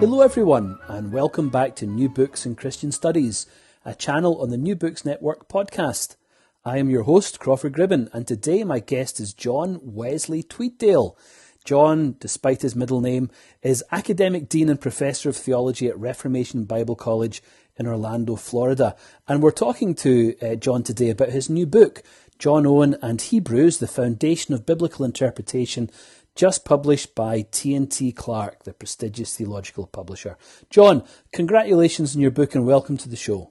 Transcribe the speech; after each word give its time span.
Hello, 0.00 0.20
everyone, 0.20 0.78
and 0.88 1.12
welcome 1.12 1.48
back 1.48 1.76
to 1.76 1.86
New 1.86 2.08
Books 2.08 2.44
in 2.44 2.56
Christian 2.56 2.90
Studies, 2.90 3.46
a 3.84 3.94
channel 3.94 4.42
on 4.42 4.50
the 4.50 4.58
New 4.58 4.74
Books 4.74 5.04
Network 5.04 5.48
podcast. 5.48 6.16
I 6.64 6.78
am 6.78 6.90
your 6.90 7.04
host, 7.04 7.38
Crawford 7.38 7.74
Gribben, 7.74 8.08
and 8.12 8.26
today 8.26 8.64
my 8.64 8.80
guest 8.80 9.20
is 9.20 9.32
John 9.32 9.78
Wesley 9.82 10.42
Tweeddale. 10.42 11.16
John, 11.64 12.16
despite 12.20 12.62
his 12.62 12.76
middle 12.76 13.00
name, 13.00 13.30
is 13.62 13.84
academic 13.90 14.48
dean 14.48 14.68
and 14.68 14.80
professor 14.80 15.30
of 15.30 15.36
theology 15.36 15.88
at 15.88 15.98
Reformation 15.98 16.64
Bible 16.64 16.96
College 16.96 17.42
in 17.76 17.86
Orlando, 17.86 18.36
Florida. 18.36 18.96
And 19.26 19.42
we're 19.42 19.50
talking 19.50 19.94
to 19.96 20.36
uh, 20.42 20.54
John 20.56 20.82
today 20.82 21.10
about 21.10 21.30
his 21.30 21.48
new 21.48 21.66
book, 21.66 22.02
John 22.38 22.66
Owen 22.66 22.96
and 23.00 23.20
Hebrews, 23.20 23.78
the 23.78 23.86
Foundation 23.86 24.54
of 24.54 24.66
Biblical 24.66 25.04
Interpretation 25.04 25.90
just 26.34 26.64
published 26.64 27.14
by 27.14 27.46
T&T 27.50 28.12
Clark, 28.12 28.64
the 28.64 28.72
prestigious 28.72 29.36
theological 29.36 29.86
publisher. 29.86 30.36
John, 30.70 31.04
congratulations 31.32 32.14
on 32.14 32.22
your 32.22 32.30
book 32.30 32.54
and 32.54 32.66
welcome 32.66 32.96
to 32.98 33.08
the 33.08 33.16
show. 33.16 33.50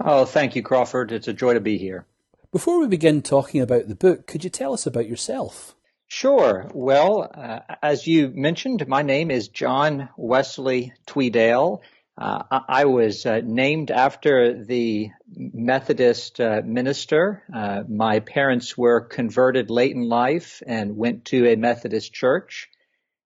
Oh, 0.00 0.24
thank 0.24 0.56
you, 0.56 0.62
Crawford. 0.62 1.12
It's 1.12 1.28
a 1.28 1.32
joy 1.32 1.54
to 1.54 1.60
be 1.60 1.78
here. 1.78 2.06
Before 2.52 2.80
we 2.80 2.86
begin 2.86 3.22
talking 3.22 3.60
about 3.60 3.88
the 3.88 3.94
book, 3.94 4.26
could 4.26 4.44
you 4.44 4.50
tell 4.50 4.72
us 4.72 4.86
about 4.86 5.08
yourself? 5.08 5.74
Sure. 6.08 6.68
Well, 6.74 7.30
uh, 7.32 7.60
as 7.82 8.06
you 8.06 8.32
mentioned, 8.34 8.88
my 8.88 9.02
name 9.02 9.30
is 9.30 9.48
John 9.48 10.08
Wesley 10.16 10.92
Tweeddale. 11.06 11.80
Uh, 12.18 12.60
I 12.68 12.84
was 12.84 13.24
uh, 13.24 13.40
named 13.42 13.90
after 13.90 14.62
the 14.64 15.10
Methodist 15.34 16.40
uh, 16.40 16.60
minister. 16.64 17.42
Uh, 17.52 17.82
my 17.88 18.20
parents 18.20 18.76
were 18.76 19.00
converted 19.00 19.70
late 19.70 19.94
in 19.94 20.02
life 20.02 20.62
and 20.66 20.96
went 20.96 21.26
to 21.26 21.46
a 21.46 21.56
Methodist 21.56 22.12
church 22.12 22.68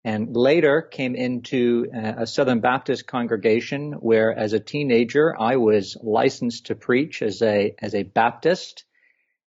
and 0.04 0.36
later 0.36 0.82
came 0.82 1.16
into 1.16 1.88
uh, 1.94 2.14
a 2.20 2.28
Southern 2.28 2.62
Baptist 2.62 3.06
congregation 3.06 3.94
where 3.94 4.32
as 4.32 4.54
a 4.54 4.60
teenager 4.60 5.36
I 5.40 5.58
was 5.58 5.98
licensed 6.02 6.68
to 6.68 6.76
preach 6.76 7.22
as 7.22 7.42
a 7.42 7.76
as 7.80 7.94
a 7.94 8.04
Baptist 8.04 8.86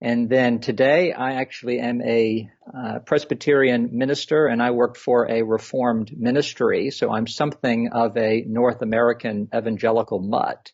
and 0.01 0.31
then 0.31 0.61
today 0.61 1.13
I 1.13 1.35
actually 1.35 1.81
am 1.81 2.01
a 2.03 2.49
uh, 2.73 2.99
Presbyterian 3.01 3.91
minister 3.93 4.47
and 4.47 4.63
I 4.63 4.71
work 4.71 4.97
for 4.97 5.29
a 5.29 5.43
Reformed 5.43 6.17
ministry. 6.17 6.91
So 6.91 7.11
I'm 7.13 7.27
something 7.27 7.89
of 7.93 8.17
a 8.17 8.45
North 8.47 8.81
American 8.83 9.49
evangelical 9.55 10.21
mutt. 10.21 10.71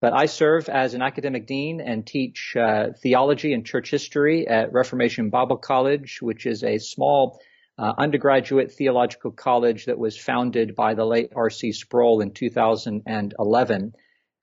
But 0.00 0.12
I 0.14 0.26
serve 0.26 0.68
as 0.68 0.94
an 0.94 1.02
academic 1.02 1.46
dean 1.46 1.80
and 1.80 2.06
teach 2.06 2.54
uh, 2.56 2.88
theology 3.02 3.52
and 3.52 3.66
church 3.66 3.90
history 3.90 4.46
at 4.46 4.72
Reformation 4.72 5.30
Bible 5.30 5.56
College, 5.56 6.18
which 6.20 6.46
is 6.46 6.62
a 6.62 6.78
small 6.78 7.40
uh, 7.78 7.92
undergraduate 7.98 8.72
theological 8.72 9.30
college 9.30 9.86
that 9.86 9.98
was 9.98 10.16
founded 10.16 10.74
by 10.74 10.94
the 10.94 11.04
late 11.04 11.32
R.C. 11.34 11.72
Sproul 11.72 12.20
in 12.20 12.32
2011. 12.32 13.94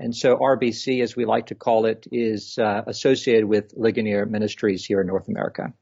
And 0.01 0.15
so 0.15 0.35
RBC, 0.37 1.03
as 1.03 1.15
we 1.15 1.25
like 1.25 1.47
to 1.47 1.55
call 1.55 1.85
it, 1.85 2.07
is 2.11 2.57
uh, 2.57 2.81
associated 2.87 3.45
with 3.45 3.71
Ligonier 3.75 4.25
Ministries 4.25 4.83
here 4.83 4.99
in 4.99 5.07
North 5.07 5.27
America. 5.27 5.73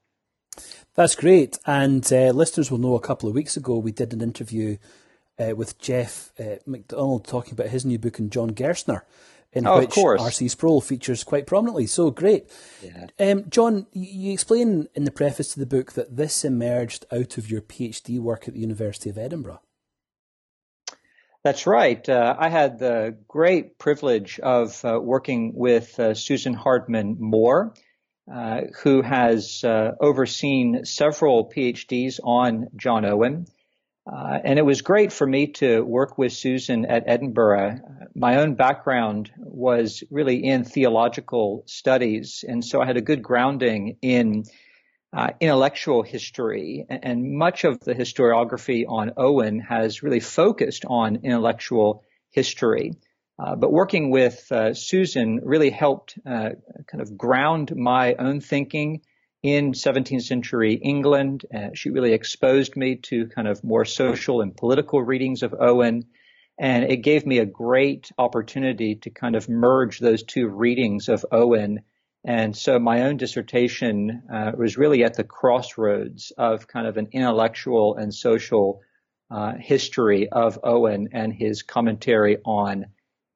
That's 0.95 1.15
great. 1.15 1.57
And 1.65 2.05
uh, 2.11 2.31
listeners 2.31 2.69
will 2.69 2.79
know 2.79 2.95
a 2.95 2.99
couple 2.99 3.29
of 3.29 3.35
weeks 3.35 3.55
ago 3.55 3.77
we 3.77 3.93
did 3.93 4.11
an 4.11 4.21
interview 4.21 4.77
uh, 5.39 5.55
with 5.55 5.79
Jeff 5.79 6.33
uh, 6.37 6.57
McDonald 6.65 7.25
talking 7.25 7.53
about 7.53 7.67
his 7.67 7.85
new 7.85 7.97
book 7.97 8.19
and 8.19 8.29
John 8.29 8.51
Gerstner, 8.51 9.03
in 9.53 9.65
oh, 9.65 9.79
which 9.79 9.97
R.C. 9.97 10.49
Sproul 10.49 10.81
features 10.81 11.23
quite 11.23 11.47
prominently. 11.47 11.87
So 11.87 12.11
great. 12.11 12.51
Yeah. 12.83 13.07
Um, 13.19 13.45
John, 13.49 13.87
you 13.93 14.33
explain 14.33 14.89
in 14.95 15.05
the 15.05 15.11
preface 15.11 15.53
to 15.53 15.59
the 15.59 15.65
book 15.65 15.93
that 15.93 16.17
this 16.17 16.43
emerged 16.43 17.05
out 17.09 17.37
of 17.37 17.49
your 17.49 17.61
PhD 17.61 18.19
work 18.19 18.49
at 18.49 18.53
the 18.53 18.59
University 18.59 19.09
of 19.09 19.17
Edinburgh. 19.17 19.61
That's 21.43 21.65
right. 21.65 22.07
Uh, 22.07 22.35
I 22.37 22.49
had 22.49 22.79
the 22.79 23.17
great 23.27 23.77
privilege 23.77 24.39
of 24.39 24.83
uh, 24.83 24.99
working 25.01 25.53
with 25.55 25.97
uh, 25.97 26.13
Susan 26.13 26.53
Hardman 26.53 27.15
Moore, 27.19 27.73
uh, 28.31 28.61
who 28.83 29.01
has 29.01 29.63
uh, 29.63 29.91
overseen 30.01 30.83
several 30.83 31.49
PhDs 31.49 32.19
on 32.21 32.67
John 32.75 33.05
Owen. 33.05 33.45
Uh, 34.05 34.39
and 34.43 34.59
it 34.59 34.65
was 34.65 34.81
great 34.81 35.13
for 35.13 35.25
me 35.25 35.47
to 35.47 35.81
work 35.81 36.17
with 36.17 36.33
Susan 36.33 36.85
at 36.85 37.03
Edinburgh. 37.05 37.79
My 38.15 38.37
own 38.37 38.55
background 38.55 39.31
was 39.37 40.03
really 40.11 40.43
in 40.43 40.65
theological 40.65 41.63
studies, 41.67 42.43
and 42.45 42.65
so 42.65 42.81
I 42.81 42.85
had 42.85 42.97
a 42.97 43.01
good 43.01 43.23
grounding 43.23 43.97
in 44.01 44.43
uh, 45.11 45.31
intellectual 45.39 46.03
history, 46.03 46.85
and 46.89 47.33
much 47.37 47.63
of 47.63 47.79
the 47.79 47.95
historiography 47.95 48.85
on 48.87 49.13
Owen 49.17 49.59
has 49.59 50.03
really 50.03 50.19
focused 50.19 50.85
on 50.85 51.21
intellectual 51.23 52.03
history. 52.29 52.93
Uh, 53.39 53.55
but 53.55 53.71
working 53.71 54.11
with 54.11 54.51
uh, 54.51 54.73
Susan 54.73 55.39
really 55.43 55.69
helped 55.69 56.19
uh, 56.25 56.49
kind 56.87 57.01
of 57.01 57.17
ground 57.17 57.73
my 57.75 58.13
own 58.15 58.41
thinking 58.41 59.01
in 59.41 59.71
17th 59.71 60.23
century 60.23 60.73
England. 60.73 61.45
Uh, 61.53 61.69
she 61.73 61.89
really 61.89 62.13
exposed 62.13 62.75
me 62.75 62.97
to 62.97 63.27
kind 63.27 63.47
of 63.47 63.63
more 63.63 63.85
social 63.85 64.41
and 64.41 64.57
political 64.57 65.01
readings 65.01 65.41
of 65.41 65.55
Owen. 65.57 66.05
And 66.59 66.91
it 66.91 66.97
gave 66.97 67.25
me 67.25 67.39
a 67.39 67.45
great 67.45 68.11
opportunity 68.17 68.95
to 68.95 69.09
kind 69.09 69.37
of 69.37 69.47
merge 69.47 69.99
those 69.99 70.23
two 70.23 70.49
readings 70.49 71.07
of 71.07 71.25
Owen 71.31 71.79
and 72.25 72.55
so 72.55 72.79
my 72.79 73.01
own 73.03 73.17
dissertation 73.17 74.23
uh, 74.31 74.51
was 74.57 74.77
really 74.77 75.03
at 75.03 75.15
the 75.15 75.23
crossroads 75.23 76.31
of 76.37 76.67
kind 76.67 76.87
of 76.87 76.97
an 76.97 77.09
intellectual 77.11 77.95
and 77.95 78.13
social 78.13 78.81
uh, 79.31 79.53
history 79.57 80.27
of 80.29 80.59
Owen 80.63 81.09
and 81.13 81.33
his 81.33 81.61
commentary 81.61 82.37
on 82.43 82.87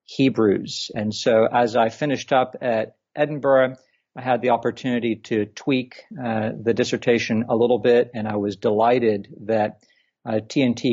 Hebrews. 0.05 0.91
And 0.93 1.13
so 1.13 1.45
as 1.45 1.75
I 1.75 1.89
finished 1.89 2.33
up 2.33 2.55
at 2.61 2.95
Edinburgh, 3.15 3.75
I 4.15 4.21
had 4.21 4.41
the 4.41 4.49
opportunity 4.49 5.15
to 5.15 5.45
tweak 5.45 6.03
uh, 6.23 6.51
the 6.61 6.73
dissertation 6.73 7.45
a 7.49 7.55
little 7.55 7.79
bit, 7.79 8.11
and 8.13 8.27
I 8.27 8.35
was 8.35 8.57
delighted 8.57 9.27
that 9.45 9.79
uh, 10.25 10.39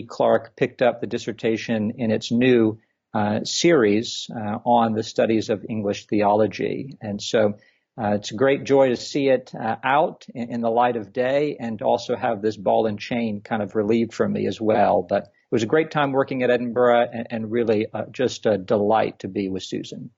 Clark 0.08 0.56
picked 0.56 0.80
up 0.80 1.00
the 1.00 1.06
dissertation 1.06 1.92
in 1.96 2.10
its 2.10 2.32
new 2.32 2.78
uh, 3.12 3.40
series 3.44 4.28
uh, 4.34 4.58
on 4.64 4.94
the 4.94 5.02
studies 5.02 5.50
of 5.50 5.64
English 5.68 6.06
theology. 6.06 6.96
And 7.00 7.20
so 7.20 7.54
uh, 7.98 8.14
it's 8.14 8.32
a 8.32 8.36
great 8.36 8.64
joy 8.64 8.88
to 8.88 8.96
see 8.96 9.28
it 9.28 9.52
uh, 9.54 9.76
out 9.84 10.26
in, 10.34 10.54
in, 10.54 10.60
the 10.60 10.70
light 10.70 10.96
of 10.96 11.12
day 11.12 11.56
and 11.58 11.82
also 11.82 12.16
have 12.16 12.40
this 12.40 12.56
ball 12.56 12.86
and 12.86 12.98
chain 12.98 13.40
kind 13.42 13.62
of 13.62 13.74
relieved 13.74 14.14
from 14.14 14.32
me 14.32 14.46
as 14.46 14.60
well. 14.60 15.04
But 15.06 15.24
it 15.24 15.52
was 15.52 15.62
a 15.62 15.66
great 15.66 15.90
time 15.90 16.12
working 16.12 16.42
at 16.42 16.50
Edinburgh 16.50 17.08
and, 17.12 17.26
and 17.30 17.50
really 17.50 17.86
uh, 17.92 18.04
just 18.10 18.46
a 18.46 18.56
delight 18.56 19.18
to 19.20 19.28
be 19.28 19.48
with 19.48 19.64
Susan. 19.64 20.10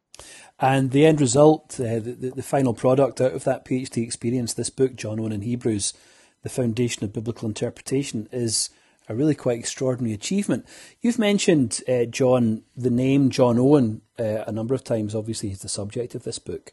And 0.60 0.90
the 0.90 1.06
end 1.06 1.20
result, 1.20 1.80
uh, 1.80 1.98
the, 1.98 2.32
the, 2.36 2.42
final 2.42 2.74
product 2.74 3.20
out 3.20 3.32
of 3.32 3.44
that 3.44 3.64
PhD 3.64 4.04
experience, 4.04 4.54
this 4.54 4.70
book, 4.70 4.94
John 4.94 5.18
Owen 5.18 5.32
and 5.32 5.42
Hebrews, 5.42 5.94
The 6.42 6.50
Foundation 6.50 7.04
of 7.04 7.12
Biblical 7.12 7.48
Interpretation, 7.48 8.28
is 8.30 8.70
a 9.08 9.14
really 9.14 9.34
quite 9.34 9.58
extraordinary 9.58 10.14
achievement. 10.14 10.66
You've 11.00 11.18
mentioned, 11.18 11.82
uh, 11.88 12.04
John, 12.04 12.62
the 12.76 12.90
name 12.90 13.30
John 13.30 13.58
Owen 13.58 14.02
uh, 14.18 14.44
a 14.46 14.52
number 14.52 14.74
of 14.74 14.84
times. 14.84 15.14
Obviously, 15.14 15.48
he's 15.48 15.62
the 15.62 15.68
subject 15.68 16.14
of 16.14 16.22
this 16.22 16.38
book. 16.38 16.72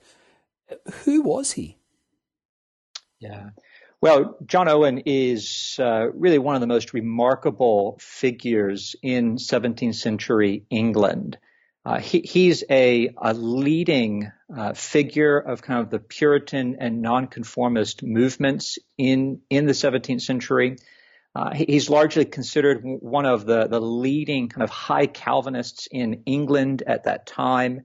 Who 1.04 1.22
was 1.22 1.52
he? 1.52 1.78
Yeah. 3.20 3.50
Well, 4.02 4.38
John 4.46 4.70
Owen 4.70 5.04
is 5.06 5.78
uh, 5.78 6.10
really 6.14 6.40
one 6.40 6.56
of 6.56 6.62
the 6.62 6.68
most 6.68 6.94
remarkable 6.94 7.98
figures 8.00 8.96
in 9.02 9.36
17th 9.36 9.96
century 9.96 10.64
England. 10.70 11.38
Uh, 11.86 12.00
he, 12.00 12.20
he's 12.20 12.64
a, 12.70 13.10
a 13.18 13.34
leading 13.34 14.32
uh, 14.56 14.74
figure 14.74 15.38
of 15.38 15.62
kind 15.62 15.82
of 15.82 15.90
the 15.90 16.00
Puritan 16.00 16.78
and 16.80 17.02
nonconformist 17.02 18.04
movements 18.04 18.78
in, 18.98 19.42
in 19.50 19.66
the 19.66 19.74
17th 19.74 20.22
century. 20.22 20.78
Uh, 21.36 21.54
he's 21.54 21.90
largely 21.90 22.26
considered 22.26 22.82
one 22.84 23.26
of 23.26 23.46
the, 23.46 23.68
the 23.68 23.82
leading 23.82 24.50
kind 24.50 24.64
of 24.64 24.70
high 24.70 25.08
Calvinists 25.08 25.88
in 25.92 26.24
England 26.26 26.84
at 26.86 27.04
that 27.04 27.26
time. 27.26 27.82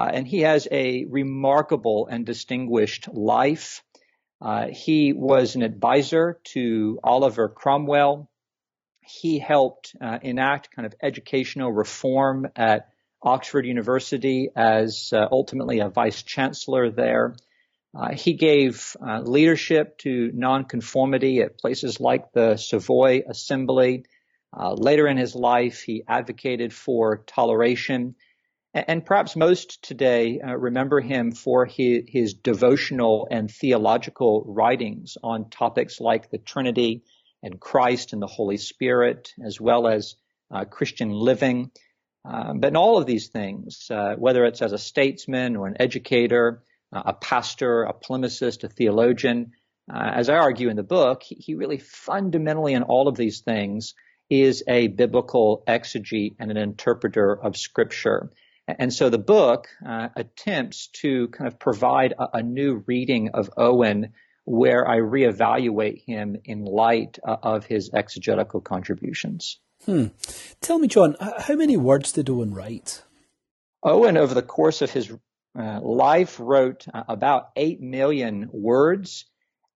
Uh, 0.00 0.08
and 0.14 0.26
he 0.26 0.40
has 0.40 0.66
a 0.70 1.04
remarkable 1.10 2.08
and 2.10 2.24
distinguished 2.24 3.06
life. 3.12 3.84
Uh, 4.40 4.68
he 4.68 5.12
was 5.12 5.56
an 5.56 5.62
advisor 5.62 6.40
to 6.42 6.98
Oliver 7.04 7.50
Cromwell. 7.50 8.30
he 9.02 9.38
helped 9.38 9.94
uh, 10.00 10.18
enact 10.22 10.74
kind 10.74 10.86
of 10.86 10.94
educational 11.02 11.70
reform 11.70 12.46
at 12.56 12.88
Oxford 13.22 13.66
University 13.66 14.48
as 14.56 15.12
uh, 15.12 15.26
ultimately 15.30 15.80
a 15.80 15.90
vice 15.90 16.22
chancellor 16.22 16.90
there. 16.90 17.34
Uh, 17.94 18.14
he 18.14 18.32
gave 18.32 18.96
uh, 19.06 19.20
leadership 19.20 19.98
to 19.98 20.30
nonconformity 20.32 21.42
at 21.42 21.58
places 21.58 22.00
like 22.00 22.32
the 22.32 22.56
Savoy 22.56 23.20
Assembly. 23.28 24.06
Later 24.56 25.06
in 25.06 25.18
his 25.18 25.34
life, 25.34 25.82
he 25.82 26.04
advocated 26.08 26.72
for 26.72 27.18
toleration. 27.26 28.14
And, 28.72 29.04
perhaps 29.04 29.34
most 29.34 29.82
today 29.82 30.40
uh, 30.40 30.54
remember 30.54 31.00
him 31.00 31.32
for 31.32 31.66
his, 31.66 32.04
his, 32.06 32.34
devotional 32.34 33.26
and 33.28 33.50
theological 33.50 34.44
writings 34.46 35.18
on 35.24 35.50
topics 35.50 36.00
like 36.00 36.30
the 36.30 36.38
Trinity 36.38 37.02
and 37.42 37.58
Christ 37.58 38.12
and 38.12 38.22
the 38.22 38.28
Holy 38.28 38.58
Spirit, 38.58 39.34
as 39.44 39.60
well 39.60 39.88
as 39.88 40.14
uh, 40.52 40.66
Christian 40.66 41.10
living. 41.10 41.72
Um, 42.24 42.60
but 42.60 42.68
in 42.68 42.76
all 42.76 42.96
of 42.96 43.06
these 43.06 43.28
things, 43.28 43.90
uh, 43.90 44.14
whether 44.16 44.44
it's 44.44 44.62
as 44.62 44.72
a 44.72 44.78
statesman 44.78 45.56
or 45.56 45.66
an 45.66 45.76
educator, 45.80 46.62
uh, 46.92 47.02
a 47.06 47.12
pastor, 47.12 47.82
a 47.82 47.92
polemicist, 47.92 48.62
a 48.62 48.68
theologian, 48.68 49.52
uh, 49.92 50.12
as 50.14 50.28
I 50.28 50.36
argue 50.36 50.68
in 50.68 50.76
the 50.76 50.84
book, 50.84 51.24
he, 51.24 51.34
he, 51.34 51.54
really 51.54 51.78
fundamentally 51.78 52.74
in 52.74 52.84
all 52.84 53.08
of 53.08 53.16
these 53.16 53.40
things 53.40 53.94
is 54.28 54.62
a 54.68 54.86
biblical 54.86 55.64
exegete 55.66 56.36
and 56.38 56.52
an 56.52 56.56
interpreter 56.56 57.36
of 57.36 57.56
Scripture. 57.56 58.30
And 58.78 58.92
so 58.92 59.08
the 59.10 59.18
book 59.18 59.68
uh, 59.86 60.08
attempts 60.16 60.88
to 61.02 61.28
kind 61.28 61.48
of 61.48 61.58
provide 61.58 62.14
a, 62.18 62.38
a, 62.38 62.42
new 62.42 62.84
reading 62.86 63.30
of 63.34 63.50
Owen 63.56 64.12
where 64.44 64.88
I 64.88 64.98
reevaluate 64.98 66.02
him 66.04 66.36
in 66.44 66.64
light 66.64 67.18
uh, 67.26 67.36
of 67.42 67.66
his 67.66 67.90
exegetical 67.92 68.60
contributions. 68.60 69.58
Hmm. 69.84 70.06
Tell 70.60 70.78
me, 70.78 70.88
John, 70.88 71.16
how 71.20 71.54
many 71.54 71.76
words 71.76 72.12
did 72.12 72.28
Owen 72.28 72.52
write? 72.52 73.02
Owen, 73.82 74.16
over 74.16 74.34
the 74.34 74.42
course 74.42 74.82
of 74.82 74.90
his 74.90 75.10
uh, 75.58 75.80
life, 75.80 76.38
wrote 76.38 76.86
uh, 76.92 77.04
about 77.08 77.50
8 77.56 77.80
million 77.80 78.50
words, 78.52 79.24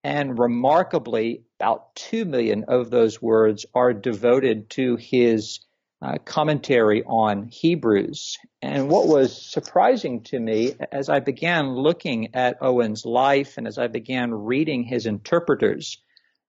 and 0.03 0.39
remarkably, 0.39 1.45
about 1.59 1.95
2 1.97 2.27
million 2.27 2.65
of 2.69 2.91
those 2.91 3.23
words 3.23 3.65
are 3.75 3.95
devoted 3.95 4.69
to 4.71 4.97
his 4.97 5.61
uh, 6.03 6.19
commentary 6.25 7.03
on 7.05 7.49
Hebrews. 7.49 8.39
And 8.61 8.89
what 8.89 9.07
was 9.07 9.51
surprising 9.51 10.23
to 10.25 10.39
me 10.39 10.75
as 10.93 11.09
I 11.09 11.21
began 11.21 11.75
looking 11.75 12.35
at 12.35 12.59
Owen's 12.61 13.05
life 13.05 13.57
and 13.57 13.67
as 13.67 13.79
I 13.79 13.87
began 13.87 14.33
reading 14.33 14.85
his 14.85 15.07
interpreters, 15.07 15.99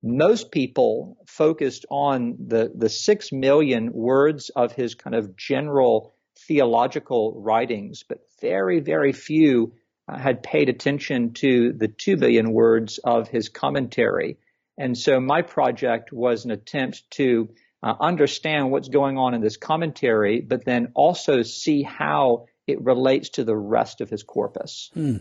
most 0.03 0.51
people 0.51 1.17
focused 1.25 1.85
on 1.89 2.35
the, 2.47 2.71
the 2.75 2.89
six 2.89 3.31
million 3.31 3.91
words 3.91 4.49
of 4.49 4.71
his 4.73 4.93
kind 4.93 5.15
of 5.15 5.35
general 5.35 6.13
theological 6.47 7.41
writings, 7.41 8.03
but 8.07 8.19
very, 8.41 8.79
very 8.79 9.13
few 9.13 9.73
uh, 10.07 10.17
had 10.17 10.43
paid 10.43 10.69
attention 10.69 11.33
to 11.33 11.73
the 11.73 11.87
two 11.87 12.17
billion 12.17 12.51
words 12.51 12.99
of 13.03 13.27
his 13.27 13.49
commentary. 13.49 14.37
And 14.77 14.97
so 14.97 15.19
my 15.19 15.41
project 15.41 16.11
was 16.11 16.45
an 16.45 16.51
attempt 16.51 17.09
to 17.11 17.49
uh, 17.85 17.95
understand 18.01 18.71
what's 18.71 18.89
going 18.89 19.17
on 19.17 19.33
in 19.33 19.41
this 19.41 19.55
commentary, 19.55 20.41
but 20.41 20.65
then 20.65 20.91
also 20.95 21.43
see 21.43 21.83
how 21.83 22.47
it 22.67 22.81
relates 22.81 23.29
to 23.29 23.43
the 23.43 23.55
rest 23.55 24.01
of 24.01 24.09
his 24.09 24.23
corpus. 24.23 24.89
Hmm. 24.93 25.17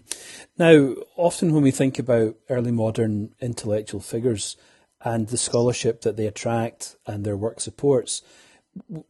Now, 0.59 0.95
often 1.15 1.53
when 1.53 1.63
we 1.63 1.71
think 1.71 1.99
about 1.99 2.37
early 2.49 2.73
modern 2.73 3.35
intellectual 3.41 4.01
figures, 4.01 4.57
and 5.05 5.29
the 5.29 5.37
scholarship 5.37 6.01
that 6.01 6.17
they 6.17 6.27
attract 6.27 6.97
and 7.07 7.25
their 7.25 7.37
work 7.37 7.61
supports, 7.61 8.23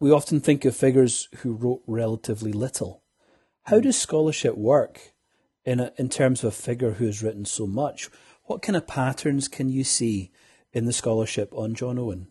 we 0.01 0.11
often 0.11 0.41
think 0.41 0.65
of 0.65 0.77
figures 0.77 1.29
who 1.39 1.53
wrote 1.53 1.83
relatively 1.87 2.53
little. 2.53 3.03
How 3.65 3.79
does 3.79 3.97
scholarship 3.97 4.57
work 4.57 5.13
in, 5.65 5.79
a, 5.79 5.93
in 5.97 6.09
terms 6.09 6.43
of 6.43 6.49
a 6.49 6.57
figure 6.57 6.93
who 6.93 7.07
has 7.07 7.23
written 7.23 7.45
so 7.45 7.67
much? 7.67 8.11
What 8.45 8.61
kind 8.61 8.77
of 8.77 8.89
patterns 8.89 9.47
can 9.47 9.69
you 9.69 9.85
see 9.85 10.33
in 10.73 10.85
the 10.85 10.93
scholarship 10.93 11.55
on 11.55 11.75
John 11.75 11.99
Owen? 11.99 12.27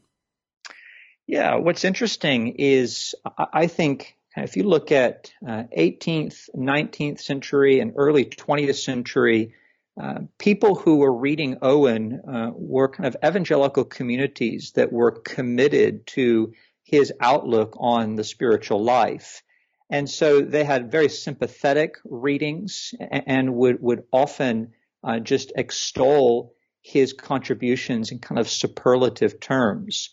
Yeah, 1.28 1.56
what's 1.56 1.86
interesting 1.86 2.56
is 2.58 3.16
I 3.38 3.68
think 3.68 4.18
if 4.36 4.58
you 4.58 4.64
look 4.64 4.92
at 4.92 5.32
uh, 5.48 5.64
18th, 5.78 6.50
19th 6.56 7.20
century, 7.22 7.80
and 7.80 7.94
early 7.96 8.26
20th 8.26 8.76
century 8.76 9.54
uh, 10.02 10.22
people 10.40 10.74
who 10.74 10.98
were 10.98 11.14
reading 11.14 11.58
Owen 11.62 12.22
uh, 12.28 12.50
were 12.54 12.90
kind 12.90 13.06
of 13.06 13.16
evangelical 13.24 13.84
communities 13.84 14.72
that 14.76 14.92
were 14.92 15.12
committed 15.12 16.08
to 16.08 16.54
his 16.84 17.14
outlook 17.20 17.76
on 17.80 18.16
the 18.16 18.24
spiritual 18.24 18.84
life. 18.84 19.44
And 19.92 20.10
so 20.10 20.42
they 20.42 20.64
had 20.64 20.92
very 20.92 21.10
sympathetic 21.10 21.98
readings 22.06 22.96
and 23.00 23.54
would, 23.54 23.82
would 23.82 24.04
often 24.12 24.74
uh, 25.04 25.20
just 25.20 25.52
extol 25.56 26.54
his 26.82 27.14
contributions 27.14 28.12
in 28.12 28.18
kind 28.18 28.40
of 28.40 28.50
superlative 28.50 29.40
terms. 29.40 30.10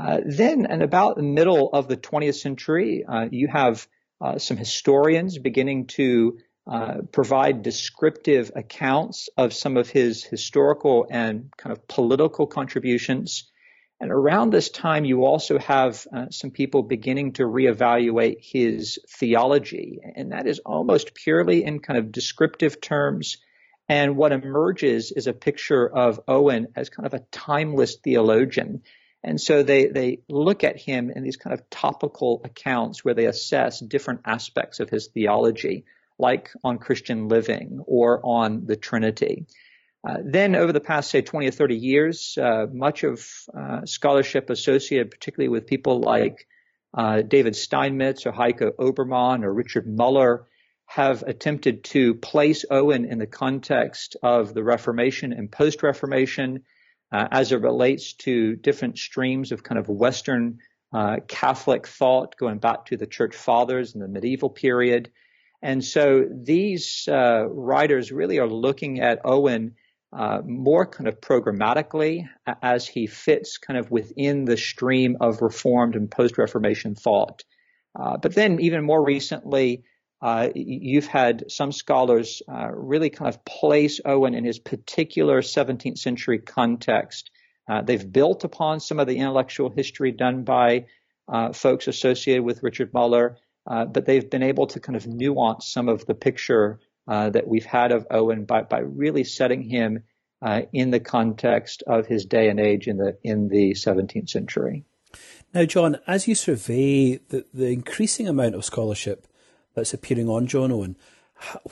Uh, 0.00 0.20
then, 0.24 0.64
in 0.64 0.82
about 0.82 1.16
the 1.16 1.22
middle 1.22 1.68
of 1.72 1.88
the 1.88 1.96
20th 1.96 2.40
century, 2.40 3.04
uh, 3.06 3.26
you 3.30 3.48
have 3.48 3.86
some 4.38 4.56
historians 4.56 5.38
beginning 5.38 5.86
to 5.86 6.38
uh, 6.70 6.98
provide 7.10 7.62
descriptive 7.62 8.52
accounts 8.54 9.28
of 9.36 9.52
some 9.52 9.76
of 9.76 9.90
his 9.90 10.22
historical 10.22 11.06
and 11.10 11.50
kind 11.56 11.72
of 11.72 11.88
political 11.88 12.46
contributions. 12.46 13.50
And 13.98 14.10
around 14.10 14.50
this 14.50 14.70
time, 14.70 15.04
you 15.04 15.24
also 15.24 15.58
have 15.58 16.06
uh, 16.14 16.26
some 16.30 16.50
people 16.50 16.82
beginning 16.82 17.32
to 17.34 17.42
reevaluate 17.42 18.36
his 18.40 18.98
theology. 19.08 19.98
And 20.14 20.32
that 20.32 20.46
is 20.46 20.60
almost 20.60 21.14
purely 21.14 21.64
in 21.64 21.80
kind 21.80 21.98
of 21.98 22.12
descriptive 22.12 22.80
terms. 22.80 23.38
And 23.88 24.16
what 24.16 24.32
emerges 24.32 25.12
is 25.12 25.26
a 25.26 25.32
picture 25.32 25.88
of 25.88 26.20
Owen 26.28 26.68
as 26.76 26.88
kind 26.88 27.06
of 27.06 27.14
a 27.14 27.24
timeless 27.32 27.96
theologian. 27.96 28.82
And 29.22 29.40
so 29.40 29.62
they, 29.62 29.86
they 29.86 30.20
look 30.28 30.64
at 30.64 30.78
him 30.78 31.10
in 31.10 31.22
these 31.22 31.36
kind 31.36 31.52
of 31.52 31.68
topical 31.68 32.40
accounts 32.44 33.04
where 33.04 33.14
they 33.14 33.26
assess 33.26 33.80
different 33.80 34.20
aspects 34.24 34.80
of 34.80 34.88
his 34.88 35.08
theology 35.08 35.84
like 36.18 36.50
on 36.62 36.78
Christian 36.78 37.28
living 37.28 37.82
or 37.86 38.20
on 38.24 38.66
the 38.66 38.76
Trinity. 38.76 39.46
Uh, 40.06 40.16
then, 40.24 40.54
over 40.54 40.72
the 40.72 40.80
past, 40.80 41.10
say, 41.10 41.20
20 41.20 41.48
or 41.48 41.50
30 41.50 41.76
years, 41.76 42.38
uh, 42.40 42.66
much 42.72 43.04
of 43.04 43.26
uh, 43.54 43.84
scholarship 43.84 44.48
associated 44.48 45.10
particularly 45.10 45.50
with 45.50 45.66
people 45.66 46.00
like 46.00 46.46
uh, 46.94 47.20
David 47.22 47.54
Steinmetz 47.54 48.24
or 48.24 48.32
Heiko 48.32 48.72
Oberman 48.72 49.44
or 49.44 49.52
Richard 49.52 49.86
Muller 49.86 50.46
have 50.86 51.22
attempted 51.22 51.84
to 51.84 52.14
place 52.14 52.64
Owen 52.70 53.04
in 53.04 53.18
the 53.18 53.26
context 53.26 54.16
of 54.22 54.54
the 54.54 54.64
Reformation 54.64 55.32
and 55.32 55.52
post 55.52 55.82
Reformation 55.82 56.64
uh, 57.12 57.28
as 57.30 57.52
it 57.52 57.60
relates 57.60 58.12
to 58.14 58.56
different 58.56 58.98
streams 58.98 59.52
of 59.52 59.62
kind 59.62 59.78
of 59.78 59.88
Western 59.88 60.58
uh, 60.92 61.16
Catholic 61.28 61.86
thought 61.86 62.36
going 62.36 62.58
back 62.58 62.86
to 62.86 62.96
the 62.96 63.06
Church 63.06 63.36
Fathers 63.36 63.94
in 63.94 64.00
the 64.00 64.08
medieval 64.08 64.50
period. 64.50 65.10
And 65.62 65.84
so 65.84 66.24
these 66.30 67.06
uh, 67.08 67.46
writers 67.48 68.10
really 68.10 68.38
are 68.38 68.48
looking 68.48 69.00
at 69.00 69.20
Owen 69.24 69.76
uh, 70.12 70.40
more 70.44 70.86
kind 70.86 71.06
of 71.06 71.20
programmatically 71.20 72.28
as 72.62 72.88
he 72.88 73.06
fits 73.06 73.58
kind 73.58 73.78
of 73.78 73.90
within 73.90 74.44
the 74.44 74.56
stream 74.56 75.16
of 75.20 75.42
Reformed 75.42 75.94
and 75.94 76.10
post 76.10 76.38
Reformation 76.38 76.96
thought. 76.96 77.44
Uh, 77.98 78.16
but 78.16 78.34
then, 78.34 78.60
even 78.60 78.84
more 78.84 79.04
recently, 79.04 79.84
uh, 80.22 80.48
you've 80.54 81.06
had 81.06 81.50
some 81.50 81.72
scholars 81.72 82.42
uh, 82.48 82.68
really 82.72 83.10
kind 83.10 83.28
of 83.28 83.44
place 83.44 84.00
Owen 84.04 84.34
in 84.34 84.44
his 84.44 84.58
particular 84.58 85.40
17th 85.40 85.98
century 85.98 86.38
context. 86.38 87.30
Uh, 87.68 87.82
they've 87.82 88.12
built 88.12 88.44
upon 88.44 88.80
some 88.80 88.98
of 88.98 89.06
the 89.06 89.16
intellectual 89.16 89.70
history 89.70 90.12
done 90.12 90.44
by 90.44 90.86
folks 91.54 91.86
associated 91.86 92.42
with 92.42 92.62
Richard 92.62 92.92
Muller. 92.92 93.38
Uh, 93.66 93.84
but 93.84 94.06
they've 94.06 94.28
been 94.28 94.42
able 94.42 94.66
to 94.66 94.80
kind 94.80 94.96
of 94.96 95.06
nuance 95.06 95.68
some 95.68 95.88
of 95.88 96.06
the 96.06 96.14
picture 96.14 96.80
uh, 97.06 97.30
that 97.30 97.46
we've 97.46 97.64
had 97.64 97.92
of 97.92 98.06
Owen 98.10 98.44
by, 98.44 98.62
by 98.62 98.78
really 98.78 99.24
setting 99.24 99.62
him 99.62 100.02
uh, 100.42 100.62
in 100.72 100.90
the 100.90 101.00
context 101.00 101.82
of 101.86 102.06
his 102.06 102.24
day 102.24 102.48
and 102.48 102.58
age 102.58 102.88
in 102.88 102.96
the 102.96 103.18
in 103.22 103.48
the 103.48 103.72
17th 103.72 104.30
century. 104.30 104.84
Now, 105.52 105.64
John, 105.64 105.98
as 106.06 106.26
you 106.26 106.34
survey 106.34 107.16
the, 107.16 107.44
the 107.52 107.66
increasing 107.66 108.26
amount 108.26 108.54
of 108.54 108.64
scholarship 108.64 109.26
that's 109.74 109.94
appearing 109.94 110.28
on 110.28 110.46
John 110.46 110.72
Owen, 110.72 110.96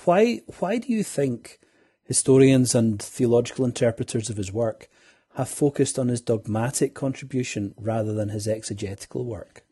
why 0.05 0.41
why 0.59 0.79
do 0.79 0.93
you 0.93 1.03
think 1.03 1.61
historians 2.05 2.75
and 2.75 3.03
theological 3.03 3.65
interpreters 3.65 4.31
of 4.31 4.37
his 4.37 4.53
work 4.53 4.89
have 5.35 5.49
focused 5.49 5.99
on 5.99 6.09
his 6.09 6.21
dogmatic 6.21 6.95
contribution 6.95 7.75
rather 7.79 8.15
than 8.15 8.31
his 8.31 8.49
exegetical 8.49 9.25
work? 9.25 9.65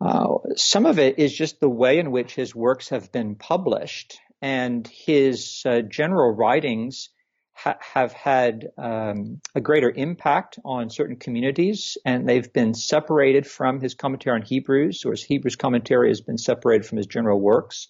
Uh, 0.00 0.36
some 0.56 0.84
of 0.84 0.98
it 0.98 1.18
is 1.18 1.34
just 1.34 1.60
the 1.60 1.68
way 1.68 1.98
in 1.98 2.10
which 2.10 2.34
his 2.34 2.54
works 2.54 2.90
have 2.90 3.10
been 3.12 3.34
published, 3.34 4.18
and 4.42 4.86
his 4.88 5.62
uh, 5.64 5.80
general 5.80 6.32
writings 6.32 7.08
ha- 7.54 7.78
have 7.80 8.12
had 8.12 8.68
um, 8.76 9.40
a 9.54 9.60
greater 9.60 9.90
impact 9.90 10.58
on 10.64 10.90
certain 10.90 11.16
communities, 11.16 11.96
and 12.04 12.28
they've 12.28 12.52
been 12.52 12.74
separated 12.74 13.46
from 13.46 13.80
his 13.80 13.94
commentary 13.94 14.38
on 14.40 14.46
Hebrews, 14.46 15.04
or 15.04 15.12
his 15.12 15.22
Hebrews 15.22 15.56
commentary 15.56 16.08
has 16.08 16.20
been 16.20 16.38
separated 16.38 16.86
from 16.86 16.98
his 16.98 17.06
general 17.06 17.40
works. 17.40 17.88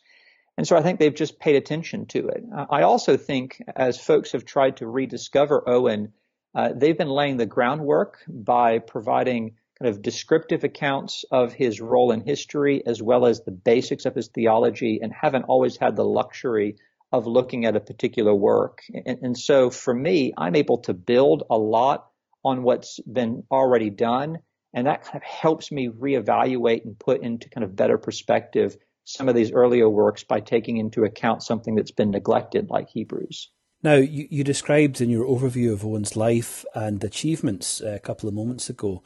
And 0.57 0.67
so 0.67 0.77
I 0.77 0.83
think 0.83 1.01
they've 1.01 1.15
just 1.15 1.41
paid 1.41 1.57
attention 1.57 2.07
to 2.07 2.29
it. 2.29 2.45
I 2.71 2.83
also 2.83 3.17
think 3.17 3.61
as 3.75 3.99
folks 3.99 4.33
have 4.33 4.45
tried 4.45 4.77
to 4.77 4.87
rediscover 4.87 5.69
Owen, 5.69 6.13
uh, 6.55 6.71
they've 6.73 6.97
been 6.97 7.09
laying 7.09 7.39
the 7.39 7.47
groundwork 7.47 8.19
by 8.29 8.79
providing 8.79 9.57
kind 9.81 9.89
of 9.89 10.03
descriptive 10.03 10.63
accounts 10.63 11.25
of 11.33 11.53
his 11.53 11.81
role 11.81 12.13
in 12.13 12.21
history 12.21 12.87
as 12.87 13.03
well 13.03 13.27
as 13.27 13.41
the 13.41 13.51
basics 13.51 14.05
of 14.05 14.15
his 14.15 14.29
theology 14.29 15.01
and 15.03 15.13
haven't 15.13 15.47
always 15.47 15.77
had 15.77 15.97
the 15.97 16.05
luxury 16.05 16.77
of 17.15 17.27
looking 17.27 17.65
at 17.65 17.77
a 17.77 17.81
particular 17.81 18.35
work. 18.35 18.83
And, 19.07 19.19
and 19.23 19.39
so 19.39 19.71
for 19.71 19.95
me, 19.95 20.33
I'm 20.37 20.57
able 20.57 20.79
to 20.83 20.95
build 20.95 21.45
a 21.51 21.57
lot 21.57 22.07
on 22.45 22.63
what's 22.63 23.01
been 23.01 23.45
already 23.51 23.91
done. 23.91 24.39
And 24.75 24.87
that 24.87 25.05
kind 25.05 25.17
of 25.17 25.23
helps 25.23 25.71
me 25.71 25.89
reevaluate 25.89 26.85
and 26.85 26.99
put 26.99 27.23
into 27.23 27.49
kind 27.49 27.65
of 27.65 27.77
better 27.77 27.97
perspective 27.97 28.77
some 29.05 29.29
of 29.29 29.35
these 29.35 29.53
earlier 29.53 29.89
works 29.89 30.25
by 30.25 30.41
taking 30.41 30.79
into 30.79 31.05
account 31.05 31.43
something 31.43 31.75
that's 31.75 31.91
been 31.91 32.11
neglected 32.11 32.71
like 32.71 32.89
Hebrews. 32.89 33.51
Now, 33.83 33.95
you, 33.95 34.27
you 34.31 34.45
described 34.45 35.01
in 35.01 35.11
your 35.11 35.27
overview 35.27 35.73
of 35.73 35.85
Owen's 35.85 36.17
life 36.17 36.65
and 36.75 37.05
achievements 37.05 37.83
uh, 37.83 37.93
a 37.97 37.99
couple 37.99 38.29
of 38.29 38.35
moments 38.35 38.71
ago 38.71 39.03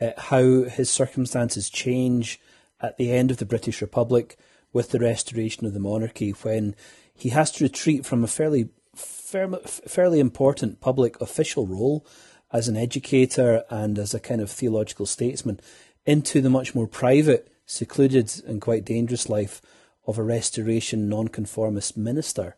uh, 0.00 0.10
how 0.18 0.64
his 0.64 0.90
circumstances 0.90 1.70
change 1.70 2.40
at 2.80 2.98
the 2.98 3.12
end 3.12 3.30
of 3.30 3.38
the 3.38 3.46
British 3.46 3.80
Republic 3.80 4.36
with 4.72 4.90
the 4.90 4.98
restoration 4.98 5.64
of 5.64 5.72
the 5.72 5.80
monarchy 5.80 6.30
when 6.30 6.74
he 7.16 7.30
has 7.30 7.50
to 7.52 7.64
retreat 7.64 8.04
from 8.04 8.22
a 8.22 8.28
fairly 8.28 8.68
fairly 8.96 10.20
important 10.20 10.80
public 10.80 11.20
official 11.20 11.66
role 11.66 12.06
as 12.52 12.68
an 12.68 12.76
educator 12.76 13.64
and 13.68 13.98
as 13.98 14.14
a 14.14 14.20
kind 14.20 14.40
of 14.40 14.50
theological 14.50 15.04
statesman 15.04 15.60
into 16.06 16.40
the 16.40 16.48
much 16.48 16.74
more 16.74 16.86
private, 16.86 17.52
secluded, 17.66 18.32
and 18.46 18.62
quite 18.62 18.84
dangerous 18.84 19.28
life 19.28 19.60
of 20.06 20.16
a 20.16 20.22
restoration 20.22 21.08
nonconformist 21.08 21.96
minister. 21.96 22.56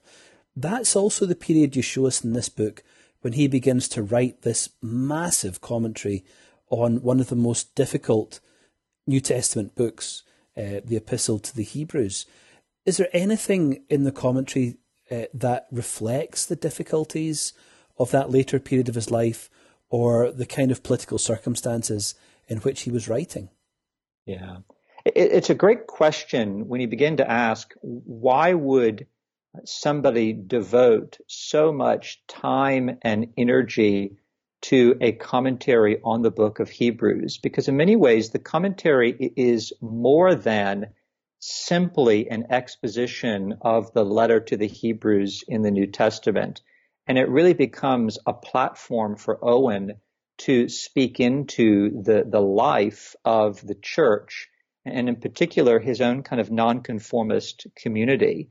That's 0.55 0.95
also 0.95 1.25
the 1.25 1.35
period 1.35 1.75
you 1.75 1.83
show 1.83 2.07
us 2.07 2.23
in 2.23 2.35
this 2.35 2.49
book 2.49 2.83
when 3.23 3.33
he 3.33 3.49
begins 3.49 3.89
to 3.89 4.03
write 4.03 4.43
this 4.43 4.69
massive 4.83 5.61
commentary 5.61 6.25
on 6.69 7.03
one 7.03 7.21
of 7.21 7.29
the 7.29 7.37
most 7.37 7.75
difficult 7.75 8.41
New 9.07 9.21
Testament 9.21 9.75
books, 9.75 10.23
uh, 10.57 10.81
the 10.85 10.97
Epistle 10.97 11.39
to 11.39 11.57
the 11.57 11.63
Hebrews. 11.63 12.27
Is 12.89 12.97
there 12.97 13.11
anything 13.13 13.85
in 13.91 14.05
the 14.05 14.11
commentary 14.11 14.79
uh, 15.11 15.25
that 15.35 15.67
reflects 15.71 16.47
the 16.47 16.57
difficulties 16.57 17.53
of 17.99 18.13
that 18.13 18.31
later 18.31 18.59
period 18.59 18.89
of 18.89 18.95
his 18.95 19.11
life 19.11 19.51
or 19.91 20.33
the 20.33 20.47
kind 20.47 20.71
of 20.71 20.83
political 20.83 21.19
circumstances 21.19 22.15
in 22.47 22.61
which 22.61 22.85
he 22.85 22.91
was 22.91 23.07
writing? 23.07 23.51
Yeah. 24.25 24.61
It's 25.05 25.51
a 25.51 25.55
great 25.55 25.87
question 25.87 26.67
when 26.67 26.81
you 26.81 26.89
begin 26.89 27.19
to 27.19 27.31
ask 27.31 27.75
why 27.83 28.55
would 28.55 29.07
somebody 29.67 30.33
devote 30.33 31.19
so 31.27 31.71
much 31.71 32.27
time 32.27 32.97
and 33.03 33.35
energy 33.37 34.17
to 34.63 34.97
a 35.03 35.13
commentary 35.13 36.01
on 36.03 36.23
the 36.23 36.31
book 36.31 36.59
of 36.59 36.71
Hebrews? 36.71 37.37
Because 37.37 37.69
in 37.69 37.77
many 37.77 37.97
ways, 37.97 38.31
the 38.31 38.39
commentary 38.39 39.35
is 39.37 39.75
more 39.83 40.35
than 40.35 40.87
simply 41.41 42.29
an 42.31 42.47
exposition 42.51 43.59
of 43.61 43.93
the 43.93 44.05
letter 44.05 44.41
to 44.41 44.57
the 44.57 44.67
Hebrews 44.67 45.45
in 45.47 45.63
the 45.63 45.71
New 45.71 45.87
Testament. 45.87 46.63
And 47.07 47.17
it 47.19 47.29
really 47.29 47.55
becomes 47.55 48.19
a 48.27 48.33
platform 48.33 49.17
for 49.17 49.43
Owen 49.43 49.95
to 50.39 50.69
speak 50.69 51.21
into 51.21 52.03
the, 52.03 52.25
the 52.29 52.41
life 52.41 53.17
of 53.25 53.67
the 53.67 53.75
church 53.75 54.49
and 54.85 55.09
in 55.09 55.17
particular 55.17 55.79
his 55.79 56.01
own 56.01 56.23
kind 56.23 56.41
of 56.41 56.51
nonconformist 56.51 57.67
community. 57.77 58.51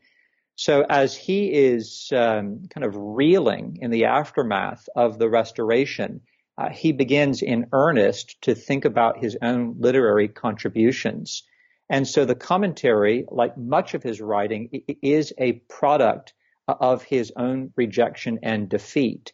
So 0.55 0.83
as 0.89 1.15
he 1.15 1.53
is 1.53 2.09
um, 2.11 2.63
kind 2.69 2.85
of 2.85 2.95
reeling 2.95 3.77
in 3.81 3.91
the 3.91 4.05
aftermath 4.05 4.87
of 4.95 5.19
the 5.19 5.29
restoration, 5.29 6.21
uh, 6.57 6.69
he 6.69 6.91
begins 6.91 7.41
in 7.41 7.67
earnest 7.71 8.41
to 8.43 8.55
think 8.55 8.85
about 8.85 9.19
his 9.19 9.37
own 9.41 9.75
literary 9.79 10.27
contributions. 10.27 11.43
And 11.89 12.07
so 12.07 12.25
the 12.25 12.35
commentary, 12.35 13.25
like 13.29 13.57
much 13.57 13.93
of 13.93 14.03
his 14.03 14.19
writing, 14.19 14.83
is 15.01 15.33
a 15.37 15.53
product 15.53 16.33
of 16.67 17.03
his 17.03 17.31
own 17.35 17.71
rejection 17.75 18.39
and 18.43 18.67
defeat. 18.67 19.31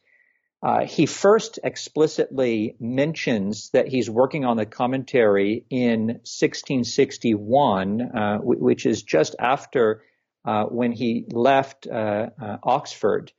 Uh, 0.62 0.86
he 0.86 1.06
first 1.06 1.60
explicitly 1.64 2.76
mentions 2.80 3.70
that 3.72 3.88
he's 3.88 4.10
working 4.10 4.46
on 4.46 4.56
the 4.56 4.66
commentary 4.66 5.66
in 5.70 6.08
1661, 6.24 8.02
uh, 8.02 8.38
which 8.38 8.86
is 8.86 9.04
just 9.04 9.36
after 9.40 10.04
uh, 10.46 10.64
when 10.66 10.94
he 10.94 11.26
left 11.32 11.88
uh, 11.88 12.30
uh, 12.42 12.58
Oxford. 12.64 13.34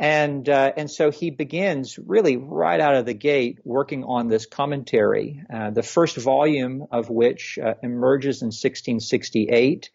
And, 0.00 0.48
uh, 0.48 0.72
and 0.78 0.90
so 0.90 1.10
he 1.10 1.28
begins 1.28 1.98
really 1.98 2.38
right 2.38 2.80
out 2.80 2.94
of 2.94 3.04
the 3.04 3.12
gate 3.12 3.58
working 3.64 4.02
on 4.02 4.28
this 4.28 4.46
commentary, 4.46 5.44
uh, 5.52 5.72
the 5.72 5.82
first 5.82 6.16
volume 6.16 6.86
of 6.90 7.10
which 7.10 7.58
uh, 7.62 7.74
emerges 7.82 8.40
in 8.40 8.46
1668, 8.46 9.90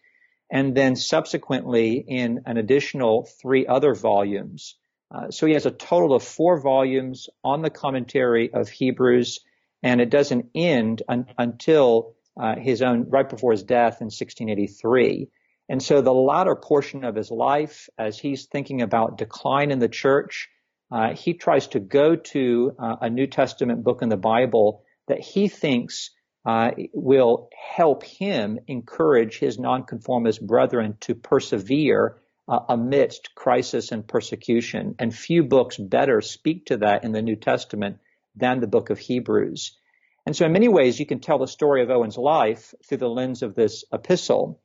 and 0.48 0.76
then 0.76 0.94
subsequently 0.94 1.94
in 1.94 2.42
an 2.46 2.56
additional 2.56 3.28
three 3.42 3.66
other 3.66 3.94
volumes. 3.94 4.76
Uh, 5.12 5.32
so 5.32 5.44
he 5.44 5.54
has 5.54 5.66
a 5.66 5.72
total 5.72 6.14
of 6.14 6.22
four 6.22 6.60
volumes 6.60 7.28
on 7.42 7.62
the 7.62 7.70
commentary 7.70 8.54
of 8.54 8.68
Hebrews, 8.68 9.40
and 9.82 10.00
it 10.00 10.10
doesn't 10.10 10.50
end 10.54 11.02
un- 11.08 11.26
until 11.36 12.14
uh, 12.40 12.54
his 12.54 12.80
own, 12.80 13.10
right 13.10 13.28
before 13.28 13.50
his 13.50 13.64
death 13.64 14.00
in 14.00 14.06
1683. 14.06 15.30
And 15.68 15.82
so 15.82 16.00
the 16.00 16.12
latter 16.12 16.54
portion 16.54 17.04
of 17.04 17.16
his 17.16 17.30
life, 17.30 17.88
as 17.98 18.18
he's 18.18 18.46
thinking 18.46 18.82
about 18.82 19.18
decline 19.18 19.70
in 19.70 19.80
the 19.80 19.88
church, 19.88 20.48
uh, 20.92 21.14
he 21.14 21.34
tries 21.34 21.66
to 21.68 21.80
go 21.80 22.14
to 22.14 22.72
uh, 22.78 22.96
a 23.00 23.10
New 23.10 23.26
Testament 23.26 23.82
book 23.82 24.02
in 24.02 24.08
the 24.08 24.16
Bible 24.16 24.84
that 25.08 25.20
he 25.20 25.48
thinks 25.48 26.10
uh, 26.44 26.70
will 26.92 27.48
help 27.74 28.04
him 28.04 28.60
encourage 28.68 29.38
his 29.38 29.58
nonconformist 29.58 30.46
brethren 30.46 30.96
to 31.00 31.16
persevere 31.16 32.18
uh, 32.48 32.60
amidst 32.68 33.34
crisis 33.34 33.90
and 33.90 34.06
persecution. 34.06 34.94
And 35.00 35.12
few 35.12 35.42
books 35.42 35.76
better 35.76 36.20
speak 36.20 36.66
to 36.66 36.76
that 36.78 37.02
in 37.02 37.10
the 37.10 37.22
New 37.22 37.34
Testament 37.34 37.98
than 38.36 38.60
the 38.60 38.68
book 38.68 38.90
of 38.90 39.00
Hebrews. 39.00 39.76
And 40.24 40.36
so 40.36 40.46
in 40.46 40.52
many 40.52 40.68
ways, 40.68 41.00
you 41.00 41.06
can 41.06 41.18
tell 41.18 41.38
the 41.38 41.48
story 41.48 41.82
of 41.82 41.90
Owen's 41.90 42.18
life 42.18 42.74
through 42.84 42.98
the 42.98 43.08
lens 43.08 43.42
of 43.42 43.56
this 43.56 43.84
epistle 43.92 44.60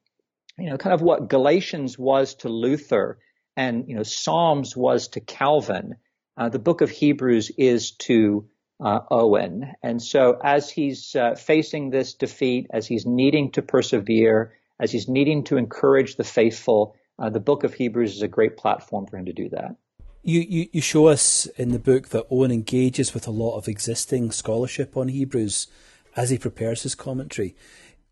you 0.57 0.69
know, 0.69 0.77
kind 0.77 0.93
of 0.93 1.01
what 1.01 1.29
Galatians 1.29 1.97
was 1.97 2.35
to 2.35 2.49
Luther 2.49 3.19
and, 3.55 3.87
you 3.87 3.95
know, 3.95 4.03
Psalms 4.03 4.75
was 4.75 5.09
to 5.09 5.19
Calvin. 5.19 5.95
Uh, 6.37 6.49
the 6.49 6.59
book 6.59 6.81
of 6.81 6.89
Hebrews 6.89 7.51
is 7.57 7.91
to 7.91 8.47
uh, 8.83 8.99
Owen. 9.11 9.73
And 9.83 10.01
so 10.01 10.37
as 10.43 10.69
he's 10.69 11.15
uh, 11.15 11.35
facing 11.35 11.89
this 11.89 12.13
defeat, 12.13 12.67
as 12.71 12.87
he's 12.87 13.05
needing 13.05 13.51
to 13.51 13.61
persevere, 13.61 14.53
as 14.79 14.91
he's 14.91 15.07
needing 15.07 15.43
to 15.45 15.57
encourage 15.57 16.15
the 16.15 16.23
faithful, 16.23 16.95
uh, 17.19 17.29
the 17.29 17.39
book 17.39 17.63
of 17.63 17.73
Hebrews 17.73 18.15
is 18.15 18.21
a 18.21 18.27
great 18.27 18.57
platform 18.57 19.05
for 19.05 19.17
him 19.17 19.25
to 19.25 19.33
do 19.33 19.49
that. 19.49 19.75
You, 20.23 20.41
you, 20.41 20.69
you 20.71 20.81
show 20.81 21.07
us 21.07 21.45
in 21.57 21.69
the 21.69 21.79
book 21.79 22.09
that 22.09 22.27
Owen 22.29 22.51
engages 22.51 23.13
with 23.13 23.27
a 23.27 23.31
lot 23.31 23.57
of 23.57 23.67
existing 23.67 24.31
scholarship 24.31 24.95
on 24.95 25.07
Hebrews 25.07 25.67
as 26.15 26.29
he 26.29 26.37
prepares 26.37 26.83
his 26.83 26.95
commentary 26.95 27.55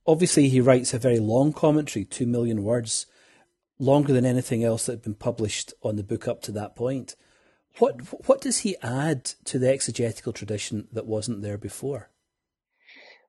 obviously 0.10 0.50
he 0.50 0.60
writes 0.60 0.92
a 0.92 1.00
very 1.00 1.20
long 1.20 1.54
commentary, 1.54 2.04
two 2.04 2.26
million 2.26 2.64
words, 2.64 3.06
longer 3.78 4.12
than 4.12 4.26
anything 4.26 4.64
else 4.64 4.88
that 4.88 4.94
had 4.94 5.02
been 5.04 5.14
published 5.14 5.72
on 5.84 5.96
the 5.98 6.04
book 6.04 6.28
up 6.28 6.42
to 6.42 6.52
that 6.52 6.76
point. 6.76 7.16
What 7.78 8.02
what 8.28 8.42
does 8.42 8.60
he 8.60 8.76
add 8.82 9.24
to 9.46 9.60
the 9.60 9.70
exegetical 9.70 10.34
tradition 10.34 10.88
that 10.92 11.06
wasn't 11.06 11.44
there 11.44 11.60
before? 11.60 12.10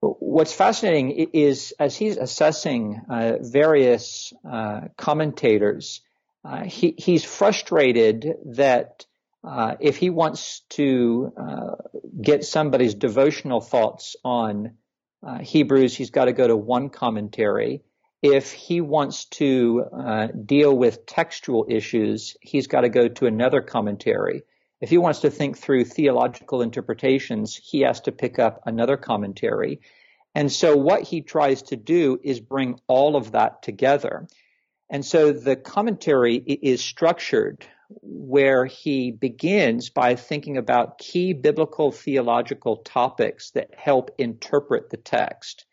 What's 0.00 0.54
fascinating 0.54 1.28
is 1.34 1.74
as 1.78 1.94
he's 1.94 2.16
assessing 2.16 3.02
uh, 3.10 3.36
various 3.42 4.32
uh, 4.50 4.88
commentators, 4.96 6.00
uh, 6.42 6.64
he, 6.64 6.94
he's 6.96 7.22
frustrated 7.22 8.36
that 8.46 9.04
uh, 9.44 9.74
if 9.78 9.98
he 9.98 10.08
wants 10.08 10.60
to 10.70 11.32
uh, 11.36 11.74
get 12.20 12.44
somebody's 12.44 12.94
devotional 12.94 13.60
thoughts 13.60 14.16
on 14.24 14.78
uh, 15.22 15.38
Hebrews, 15.38 15.96
he's 15.96 16.10
got 16.10 16.26
to 16.26 16.32
go 16.32 16.46
to 16.46 16.56
one 16.56 16.88
commentary. 16.88 17.82
If 18.22 18.52
he 18.52 18.80
wants 18.80 19.26
to 19.26 19.84
uh, 19.92 20.26
deal 20.26 20.76
with 20.76 21.06
textual 21.06 21.66
issues, 21.68 22.36
he's 22.40 22.66
got 22.66 22.82
to 22.82 22.88
go 22.88 23.08
to 23.08 23.26
another 23.26 23.60
commentary. 23.60 24.42
If 24.80 24.90
he 24.90 24.98
wants 24.98 25.20
to 25.20 25.30
think 25.30 25.58
through 25.58 25.84
theological 25.84 26.62
interpretations, 26.62 27.54
he 27.54 27.80
has 27.80 28.00
to 28.02 28.12
pick 28.12 28.38
up 28.38 28.62
another 28.64 28.96
commentary. 28.96 29.80
And 30.34 30.50
so 30.50 30.76
what 30.76 31.02
he 31.02 31.22
tries 31.22 31.62
to 31.64 31.76
do 31.76 32.18
is 32.22 32.40
bring 32.40 32.80
all 32.86 33.16
of 33.16 33.32
that 33.32 33.62
together. 33.62 34.26
And 34.88 35.04
so 35.04 35.32
the 35.32 35.56
commentary 35.56 36.36
is 36.36 36.82
structured 36.82 37.66
where 38.02 38.66
he 38.66 39.10
begins 39.10 39.90
by 39.90 40.14
thinking 40.14 40.56
about 40.56 40.98
key 40.98 41.32
biblical 41.32 41.90
theological 41.90 42.76
topics 42.78 43.50
that 43.52 43.74
help 43.76 44.10
interpret 44.18 44.90
the 44.90 44.96
text. 44.96 45.64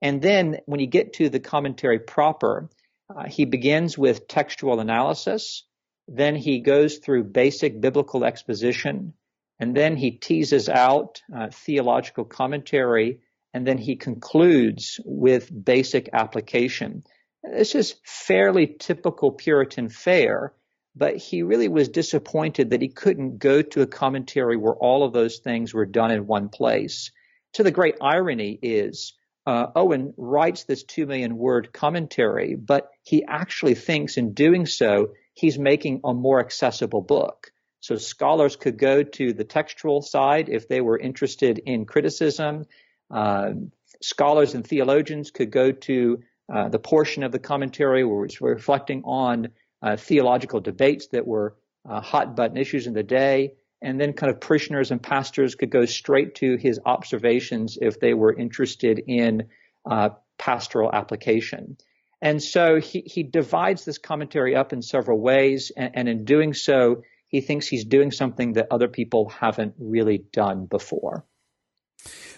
And 0.00 0.20
then 0.20 0.58
when 0.66 0.80
you 0.80 0.86
get 0.86 1.14
to 1.14 1.28
the 1.28 1.40
commentary 1.40 2.00
proper, 2.00 2.68
uh, 3.08 3.28
he 3.28 3.44
begins 3.44 3.96
with 3.96 4.26
textual 4.26 4.80
analysis. 4.80 5.64
Then 6.08 6.34
he 6.34 6.60
goes 6.60 6.98
through 6.98 7.24
basic 7.24 7.80
biblical 7.80 8.24
exposition. 8.24 9.14
And 9.60 9.76
then 9.76 9.96
he 9.96 10.10
teases 10.10 10.68
out 10.68 11.22
uh, 11.34 11.48
theological 11.52 12.24
commentary. 12.24 13.20
And 13.54 13.64
then 13.66 13.78
he 13.78 13.96
concludes 13.96 14.98
with 15.04 15.50
basic 15.64 16.08
application. 16.12 17.04
This 17.44 17.74
is 17.74 17.96
fairly 18.04 18.66
typical 18.78 19.30
Puritan 19.30 19.88
fare 19.88 20.54
but 20.94 21.16
he 21.16 21.42
really 21.42 21.68
was 21.68 21.88
disappointed 21.88 22.70
that 22.70 22.82
he 22.82 22.88
couldn't 22.88 23.38
go 23.38 23.62
to 23.62 23.82
a 23.82 23.86
commentary 23.86 24.56
where 24.56 24.74
all 24.74 25.04
of 25.04 25.12
those 25.12 25.38
things 25.38 25.72
were 25.72 25.86
done 25.86 26.10
in 26.10 26.26
one 26.26 26.48
place. 26.48 27.10
To 27.54 27.62
the 27.62 27.70
great 27.70 27.96
irony 28.00 28.58
is, 28.60 29.14
uh, 29.46 29.66
Owen 29.74 30.14
writes 30.16 30.64
this 30.64 30.84
two 30.84 31.06
million 31.06 31.36
word 31.36 31.72
commentary, 31.72 32.54
but 32.54 32.90
he 33.02 33.24
actually 33.24 33.74
thinks 33.74 34.16
in 34.16 34.34
doing 34.34 34.66
so, 34.66 35.12
he's 35.34 35.58
making 35.58 36.00
a 36.04 36.14
more 36.14 36.40
accessible 36.40 37.00
book. 37.00 37.50
So 37.80 37.96
scholars 37.96 38.54
could 38.54 38.78
go 38.78 39.02
to 39.02 39.32
the 39.32 39.44
textual 39.44 40.02
side 40.02 40.48
if 40.48 40.68
they 40.68 40.80
were 40.80 40.98
interested 40.98 41.58
in 41.58 41.84
criticism. 41.84 42.66
Uh, 43.10 43.54
scholars 44.00 44.54
and 44.54 44.64
theologians 44.64 45.30
could 45.30 45.50
go 45.50 45.72
to 45.72 46.20
uh, 46.52 46.68
the 46.68 46.78
portion 46.78 47.22
of 47.24 47.32
the 47.32 47.38
commentary 47.38 48.04
where 48.04 48.24
it's 48.24 48.40
reflecting 48.40 49.02
on 49.04 49.48
uh, 49.82 49.96
theological 49.96 50.60
debates 50.60 51.08
that 51.08 51.26
were 51.26 51.56
uh, 51.88 52.00
hot 52.00 52.36
button 52.36 52.56
issues 52.56 52.86
in 52.86 52.94
the 52.94 53.02
day. 53.02 53.54
And 53.80 54.00
then 54.00 54.12
kind 54.12 54.30
of 54.32 54.40
parishioners 54.40 54.92
and 54.92 55.02
pastors 55.02 55.56
could 55.56 55.70
go 55.70 55.86
straight 55.86 56.36
to 56.36 56.56
his 56.56 56.78
observations 56.86 57.76
if 57.80 57.98
they 57.98 58.14
were 58.14 58.32
interested 58.32 59.02
in 59.06 59.48
uh, 59.90 60.10
pastoral 60.38 60.90
application. 60.92 61.76
And 62.20 62.40
so 62.40 62.78
he, 62.78 63.00
he 63.00 63.24
divides 63.24 63.84
this 63.84 63.98
commentary 63.98 64.54
up 64.54 64.72
in 64.72 64.82
several 64.82 65.20
ways. 65.20 65.72
And, 65.76 65.90
and 65.94 66.08
in 66.08 66.24
doing 66.24 66.54
so, 66.54 67.02
he 67.26 67.40
thinks 67.40 67.66
he's 67.66 67.84
doing 67.84 68.12
something 68.12 68.52
that 68.52 68.68
other 68.70 68.86
people 68.86 69.30
haven't 69.30 69.74
really 69.78 70.18
done 70.32 70.66
before. 70.66 71.26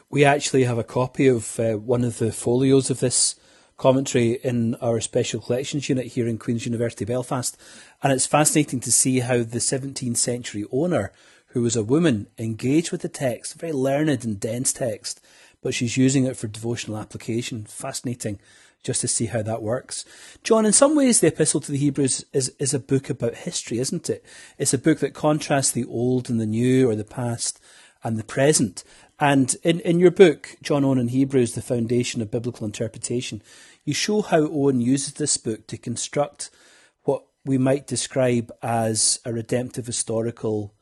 We 0.08 0.24
actually 0.24 0.64
have 0.64 0.78
a 0.78 0.84
copy 0.84 1.26
of 1.26 1.60
uh, 1.60 1.72
one 1.72 2.04
of 2.04 2.18
the 2.18 2.32
folios 2.32 2.88
of 2.88 3.00
this 3.00 3.34
commentary 3.76 4.34
in 4.44 4.74
our 4.76 5.00
special 5.00 5.40
collections 5.40 5.88
unit 5.88 6.06
here 6.06 6.26
in 6.28 6.38
Queen's 6.38 6.66
University 6.66 7.04
Belfast. 7.04 7.56
And 8.02 8.12
it's 8.12 8.26
fascinating 8.26 8.80
to 8.80 8.92
see 8.92 9.20
how 9.20 9.38
the 9.38 9.58
17th 9.58 10.16
century 10.16 10.64
owner, 10.70 11.12
who 11.48 11.62
was 11.62 11.76
a 11.76 11.84
woman, 11.84 12.28
engaged 12.38 12.92
with 12.92 13.02
the 13.02 13.08
text, 13.08 13.54
very 13.54 13.72
learned 13.72 14.24
and 14.24 14.38
dense 14.38 14.72
text, 14.72 15.20
but 15.62 15.74
she's 15.74 15.96
using 15.96 16.24
it 16.24 16.36
for 16.36 16.46
devotional 16.46 16.98
application. 16.98 17.64
Fascinating 17.64 18.38
just 18.84 19.00
to 19.00 19.08
see 19.08 19.26
how 19.26 19.42
that 19.42 19.62
works. 19.62 20.04
John, 20.44 20.66
in 20.66 20.72
some 20.72 20.94
ways, 20.94 21.20
the 21.20 21.28
Epistle 21.28 21.60
to 21.60 21.72
the 21.72 21.78
Hebrews 21.78 22.24
is, 22.32 22.54
is 22.58 22.74
a 22.74 22.78
book 22.78 23.08
about 23.08 23.34
history, 23.34 23.78
isn't 23.78 24.10
it? 24.10 24.22
It's 24.58 24.74
a 24.74 24.78
book 24.78 24.98
that 24.98 25.14
contrasts 25.14 25.72
the 25.72 25.86
old 25.86 26.28
and 26.28 26.38
the 26.38 26.46
new, 26.46 26.88
or 26.88 26.94
the 26.94 27.02
past 27.02 27.60
and 28.04 28.18
the 28.18 28.24
present. 28.24 28.84
And 29.20 29.54
in, 29.62 29.80
in 29.80 30.00
your 30.00 30.10
book, 30.10 30.56
John 30.62 30.84
Owen 30.84 30.98
and 30.98 31.10
Hebrews, 31.10 31.54
The 31.54 31.62
Foundation 31.62 32.20
of 32.20 32.30
Biblical 32.30 32.66
Interpretation, 32.66 33.42
you 33.84 33.94
show 33.94 34.22
how 34.22 34.48
Owen 34.48 34.80
uses 34.80 35.14
this 35.14 35.36
book 35.36 35.66
to 35.68 35.78
construct 35.78 36.50
what 37.02 37.24
we 37.44 37.58
might 37.58 37.86
describe 37.86 38.50
as 38.62 39.20
a 39.24 39.32
redemptive 39.32 39.86
historical 39.86 40.74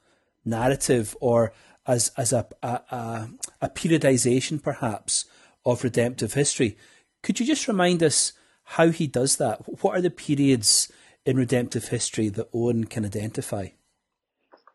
narrative 0.45 1.17
or 1.21 1.53
as, 1.87 2.11
as 2.17 2.33
a, 2.33 2.47
a, 2.63 2.69
a, 2.69 3.29
a 3.63 3.69
periodization, 3.69 4.63
perhaps, 4.63 5.27
of 5.65 5.85
redemptive 5.85 6.35
history. 6.35 6.77
Could 7.23 7.39
you 7.39 7.47
just 7.47 7.69
remind 7.69 8.03
us 8.03 8.33
how 8.65 8.89
he 8.89 9.07
does 9.07 9.37
that? 9.37 9.59
What 9.83 9.97
are 9.97 10.01
the 10.01 10.11
periods 10.11 10.91
in 11.27 11.37
redemptive 11.37 11.89
history 11.89 12.29
that 12.31 12.49
Owen 12.55 12.85
can 12.85 13.05
identify? 13.05 13.69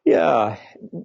Yeah. 0.05 0.57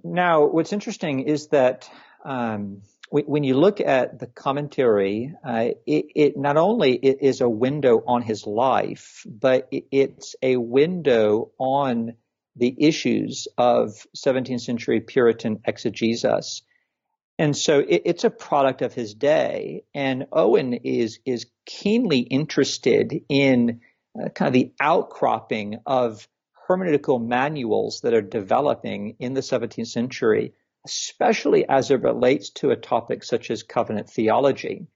Now, 0.03 0.45
what's 0.45 0.71
interesting 0.71 1.21
is 1.21 1.47
that 1.47 1.89
um, 2.23 2.81
when 3.09 3.43
you 3.43 3.55
look 3.55 3.79
at 3.79 4.17
the 4.17 4.25
commentary, 4.25 5.35
uh, 5.43 5.69
it, 5.85 6.05
it, 6.15 6.37
not 6.37 6.57
only 6.57 6.95
it 6.95 7.19
is 7.21 7.41
a 7.41 7.49
window 7.49 8.01
on 8.07 8.23
his 8.23 8.47
life, 8.47 9.23
but 9.27 9.67
it, 9.69 9.85
it's 9.91 10.35
a 10.41 10.57
window 10.57 11.51
on 11.59 12.15
the 12.55 12.75
issues 12.79 13.47
of 13.55 14.05
17th 14.17 14.61
century 14.61 14.99
Puritan 14.99 15.59
exegesis. 15.65 16.63
And 17.37 17.55
so 17.55 17.83
it's 17.87 18.23
a 18.23 18.29
product 18.29 18.81
of 18.81 18.93
his 18.93 19.13
day. 19.13 19.83
And 19.93 20.27
Owen 20.31 20.73
is 20.73 21.19
is 21.25 21.47
keenly 21.65 22.19
interested 22.19 23.23
in 23.27 23.81
uh, 24.19 24.29
kind 24.29 24.47
of 24.47 24.53
the 24.53 24.71
outcropping 24.79 25.79
of 25.85 26.27
hermeneutical 26.69 27.23
manuals 27.23 28.01
that 28.01 28.13
are 28.13 28.21
developing 28.21 29.15
in 29.19 29.33
the 29.33 29.41
17th 29.41 29.87
century 29.87 30.53
especially 30.85 31.67
as 31.67 31.91
it 31.91 32.01
relates 32.01 32.49
to 32.51 32.71
a 32.71 32.75
topic 32.75 33.23
such 33.23 33.49
as 33.49 33.63
covenant 33.63 34.09
theology. 34.09 34.87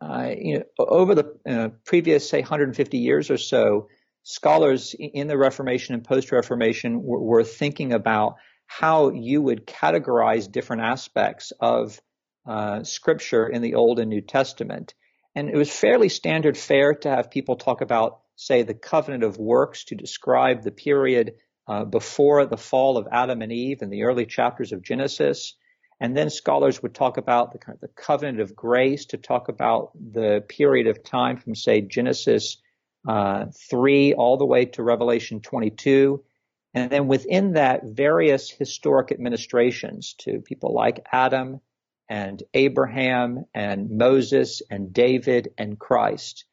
Uh, 0.00 0.30
you 0.36 0.58
know, 0.58 0.64
over 0.78 1.14
the 1.14 1.36
uh, 1.48 1.68
previous, 1.84 2.28
say, 2.28 2.40
150 2.40 2.98
years 2.98 3.30
or 3.30 3.36
so, 3.36 3.88
scholars 4.22 4.94
in 4.98 5.28
the 5.28 5.36
Reformation 5.36 5.94
and 5.94 6.04
post-Reformation 6.04 7.02
were, 7.02 7.20
were 7.20 7.44
thinking 7.44 7.92
about 7.92 8.36
how 8.66 9.10
you 9.10 9.42
would 9.42 9.66
categorize 9.66 10.50
different 10.50 10.82
aspects 10.82 11.52
of 11.60 12.00
uh, 12.46 12.82
Scripture 12.82 13.46
in 13.46 13.62
the 13.62 13.74
Old 13.74 13.98
and 13.98 14.08
New 14.08 14.22
Testament. 14.22 14.94
And 15.34 15.48
it 15.48 15.56
was 15.56 15.70
fairly 15.70 16.08
standard 16.08 16.56
fare 16.56 16.94
to 16.94 17.10
have 17.10 17.30
people 17.30 17.56
talk 17.56 17.80
about, 17.80 18.20
say, 18.36 18.62
the 18.62 18.74
covenant 18.74 19.22
of 19.22 19.36
works 19.36 19.84
to 19.84 19.94
describe 19.94 20.62
the 20.62 20.70
period 20.70 21.34
uh, 21.66 21.84
before 21.84 22.46
the 22.46 22.56
fall 22.56 22.96
of 22.96 23.08
Adam 23.10 23.42
and 23.42 23.52
Eve 23.52 23.82
in 23.82 23.90
the 23.90 24.02
early 24.04 24.26
chapters 24.26 24.72
of 24.72 24.82
Genesis. 24.82 25.54
And 26.00 26.16
then 26.16 26.28
scholars 26.28 26.82
would 26.82 26.94
talk 26.94 27.16
about 27.16 27.52
the, 27.52 27.76
the 27.80 27.88
covenant 27.88 28.40
of 28.40 28.54
grace 28.54 29.06
to 29.06 29.16
talk 29.16 29.48
about 29.48 29.92
the 29.94 30.44
period 30.48 30.86
of 30.86 31.02
time 31.02 31.36
from, 31.38 31.54
say, 31.54 31.80
Genesis 31.80 32.58
uh, 33.08 33.46
3 33.70 34.14
all 34.14 34.36
the 34.36 34.44
way 34.44 34.66
to 34.66 34.82
Revelation 34.82 35.40
22. 35.40 36.22
And 36.74 36.90
then 36.90 37.06
within 37.06 37.52
that, 37.52 37.84
various 37.84 38.50
historic 38.50 39.12
administrations 39.12 40.14
to 40.20 40.40
people 40.40 40.74
like 40.74 41.06
Adam 41.12 41.60
and 42.08 42.42
Abraham 42.52 43.44
and 43.54 43.90
Moses 43.90 44.60
and 44.70 44.92
David 44.92 45.52
and 45.56 45.78
Christ. 45.78 46.44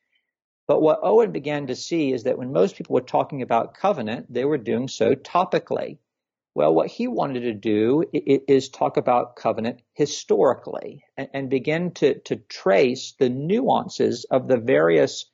But 0.71 0.81
what 0.81 1.01
Owen 1.03 1.33
began 1.33 1.67
to 1.67 1.75
see 1.75 2.13
is 2.13 2.23
that 2.23 2.37
when 2.37 2.53
most 2.53 2.77
people 2.77 2.93
were 2.93 3.01
talking 3.01 3.41
about 3.41 3.73
covenant, 3.73 4.33
they 4.33 4.45
were 4.45 4.57
doing 4.57 4.87
so 4.87 5.15
topically. 5.15 5.97
Well, 6.55 6.73
what 6.73 6.87
he 6.87 7.09
wanted 7.09 7.41
to 7.41 7.53
do 7.53 8.05
is 8.13 8.69
talk 8.69 8.95
about 8.95 9.35
covenant 9.35 9.81
historically 9.95 11.03
and, 11.17 11.49
begin 11.49 11.91
to, 11.95 12.19
to 12.19 12.37
trace 12.37 13.15
the 13.19 13.27
nuances 13.27 14.25
of 14.31 14.47
the 14.47 14.55
various 14.55 15.29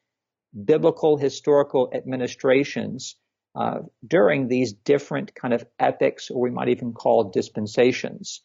biblical 0.65 1.17
historical 1.17 1.91
administrations 1.93 3.15
uh, 3.54 3.82
during 4.08 4.47
these 4.47 4.73
different 4.73 5.36
kind 5.36 5.54
of 5.54 5.67
epochs, 5.78 6.32
or 6.32 6.41
we 6.41 6.50
might 6.50 6.69
even 6.69 6.93
call 6.93 7.30
dispensations. 7.30 8.41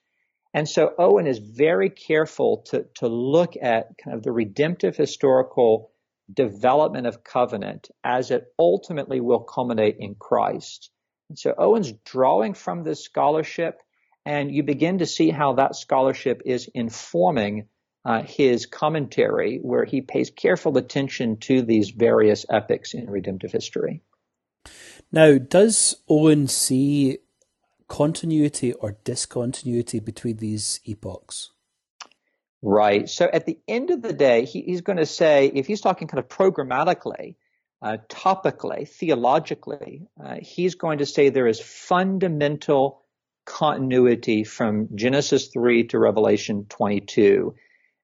And 0.52 0.68
so 0.68 0.92
Owen 0.98 1.26
is 1.26 1.38
very 1.38 1.88
careful 1.88 2.66
to, 2.66 2.85
to 2.96 3.09
look 3.09 3.55
at 3.57 3.96
kind 3.96 4.14
of 4.14 4.22
the 4.22 4.33
redemptive 4.33 4.94
historical 4.94 5.91
development 6.33 7.07
of 7.07 7.25
covenant 7.25 7.90
as 8.05 8.31
it 8.31 8.53
ultimately 8.59 9.21
will 9.21 9.40
culminate 9.40 9.97
in 9.99 10.14
Christ. 10.14 10.90
And 11.29 11.38
so 11.38 11.55
Owen's 11.57 11.92
drawing 12.05 12.55
from 12.55 12.85
this 12.85 13.05
scholarship, 13.05 13.81
and 14.25 14.55
you 14.55 14.62
begin 14.62 14.99
to 14.99 15.07
see 15.07 15.31
how 15.31 15.55
that 15.55 15.77
scholarship 15.77 16.42
is 16.45 16.68
informing 16.75 17.68
uh, 18.05 18.23
his 18.23 18.66
commentary, 18.66 19.59
where 19.59 19.85
he 19.85 20.01
pays 20.01 20.31
careful 20.31 20.77
attention 20.77 21.37
to 21.38 21.62
these 21.62 21.90
various 21.90 22.45
epochs 22.51 22.95
in 22.95 23.09
redemptive 23.09 23.53
history. 23.53 24.03
Now, 25.12 25.38
does 25.38 25.97
Owen 26.09 26.49
see 26.49 27.18
continuity 27.88 28.73
or 28.73 28.97
discontinuity 29.05 30.01
between 30.01 30.38
these 30.38 30.81
epochs? 30.87 31.51
Right. 32.62 33.09
So 33.09 33.29
at 33.31 33.44
the 33.44 33.59
end 33.66 33.90
of 33.90 34.03
the 34.03 34.12
day, 34.12 34.44
he, 34.44 34.62
he's 34.62 34.83
going 34.83 34.98
to 34.98 35.07
say, 35.07 35.51
if 35.53 35.66
he's 35.66 35.81
talking 35.81 36.07
kind 36.07 36.20
of 36.20 36.29
programmatically, 36.29 37.35
uh, 37.83 37.96
topically, 38.09 38.88
theologically, 38.88 40.07
uh, 40.22 40.37
he's 40.40 40.77
going 40.77 40.98
to 40.98 41.07
say 41.07 41.29
there 41.29 41.48
is 41.48 41.61
fundamental 41.61 43.03
continuity 43.44 44.44
from 44.44 44.90
Genesis 44.94 45.48
3 45.48 45.88
to 45.88 45.98
Revelation 45.98 46.66
22. 46.68 47.57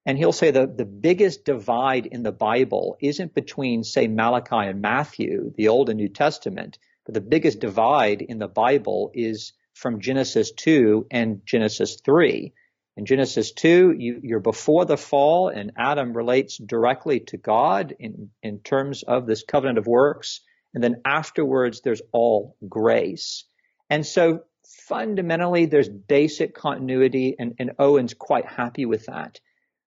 And 0.04 0.18
he'll 0.18 0.32
say 0.32 0.50
that 0.50 0.76
the 0.76 0.84
biggest 0.84 1.44
divide 1.44 2.06
in 2.06 2.24
the 2.24 2.32
Bible 2.32 2.96
isn't 3.00 3.34
between, 3.34 3.84
say, 3.84 4.08
Malachi 4.08 4.68
and 4.68 4.80
Matthew, 4.80 5.52
the 5.56 5.68
Old 5.68 5.88
and 5.88 5.98
New 5.98 6.08
Testament, 6.08 6.78
But 7.04 7.14
the 7.14 7.20
biggest 7.20 7.60
divide 7.60 8.22
in 8.22 8.38
the 8.38 8.48
Bible 8.48 9.12
is 9.14 9.52
from 9.74 10.00
Genesis 10.00 10.50
2 10.50 11.06
and 11.12 11.42
Genesis 11.46 12.00
3. 12.04 12.52
In 12.98 13.06
Genesis 13.06 13.52
2, 13.52 13.94
you, 13.96 14.36
are 14.36 14.40
before 14.40 14.84
the 14.84 14.96
fall, 14.96 15.50
and 15.50 15.70
Adam 15.76 16.16
relates 16.16 16.58
directly 16.58 17.20
to 17.28 17.36
God 17.36 17.94
in, 17.96 18.30
in 18.42 18.58
terms 18.58 19.04
of 19.04 19.24
this 19.24 19.44
covenant 19.44 19.78
of 19.78 19.86
works. 19.86 20.40
And 20.74 20.82
then 20.82 21.02
afterwards, 21.04 21.80
there's 21.80 22.02
all 22.10 22.56
grace. 22.68 23.44
And 23.88 24.04
so 24.04 24.40
fundamentally, 24.88 25.66
there's 25.66 25.88
basic 25.88 26.56
continuity, 26.56 27.36
and, 27.38 27.54
and 27.60 27.70
Owen's 27.78 28.14
quite 28.14 28.46
happy 28.46 28.84
with 28.84 29.06
that. 29.06 29.38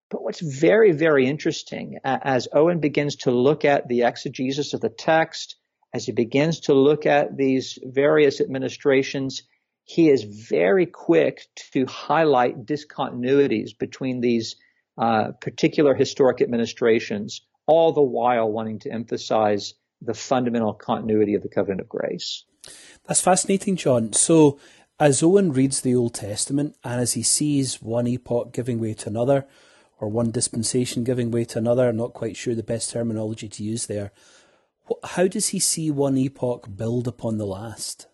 But 0.10 0.24
what's 0.24 0.40
very, 0.40 0.94
very 0.94 1.28
interesting 1.28 1.98
as 2.06 2.48
Owen 2.54 2.80
begins 2.80 3.18
to 3.18 3.32
look 3.32 3.66
at 3.66 3.90
the 3.90 4.04
exegesis 4.04 4.74
of 4.74 4.80
the 4.80 4.88
text, 4.90 5.58
as 5.94 6.06
he 6.06 6.14
begins 6.14 6.62
to 6.62 6.74
look 6.74 7.06
at 7.06 7.36
these 7.36 7.78
various 7.84 8.40
administrations, 8.40 9.44
he 9.92 10.10
is 10.10 10.24
very 10.24 10.86
quick 10.86 11.48
to 11.74 11.86
highlight 11.86 12.66
discontinuities 12.66 13.78
between 13.78 14.22
these 14.22 14.56
uh, 14.98 15.32
particular 15.42 15.94
historic 15.94 16.40
administrations, 16.40 17.42
all 17.66 17.92
the 17.92 18.02
while 18.02 18.50
wanting 18.50 18.80
to 18.80 18.90
emphasize 18.90 19.74
the 20.02 20.14
fundamental 20.14 20.74
continuity 20.74 21.34
of 21.34 21.44
the 21.44 21.50
covenant 21.50 21.82
of 21.82 21.90
grace. 21.90 22.46
That's 23.06 23.20
fascinating, 23.20 23.76
John. 23.76 24.14
So, 24.14 24.60
as 24.98 25.22
Owen 25.22 25.52
reads 25.52 25.82
the 25.82 25.96
Old 25.96 26.14
Testament 26.14 26.78
and 26.86 27.02
as 27.02 27.14
he 27.14 27.24
sees 27.24 27.82
one 27.82 28.08
epoch 28.08 28.54
giving 28.54 28.80
way 28.80 28.94
to 28.94 29.10
another, 29.10 29.46
or 30.00 30.08
one 30.08 30.32
dispensation 30.32 31.04
giving 31.04 31.32
way 31.32 31.44
to 31.44 31.60
another, 31.60 31.90
I'm 31.90 31.98
not 31.98 32.14
quite 32.14 32.38
sure 32.38 32.56
the 32.56 32.64
best 32.64 32.92
terminology 32.92 33.50
to 33.50 33.64
use 33.64 33.88
there, 33.88 34.14
how 35.04 35.28
does 35.28 35.50
he 35.50 35.60
see 35.60 35.92
one 35.92 36.18
epoch 36.18 36.70
build 36.78 37.10
upon 37.10 37.38
the 37.38 37.46
last? 37.46 38.08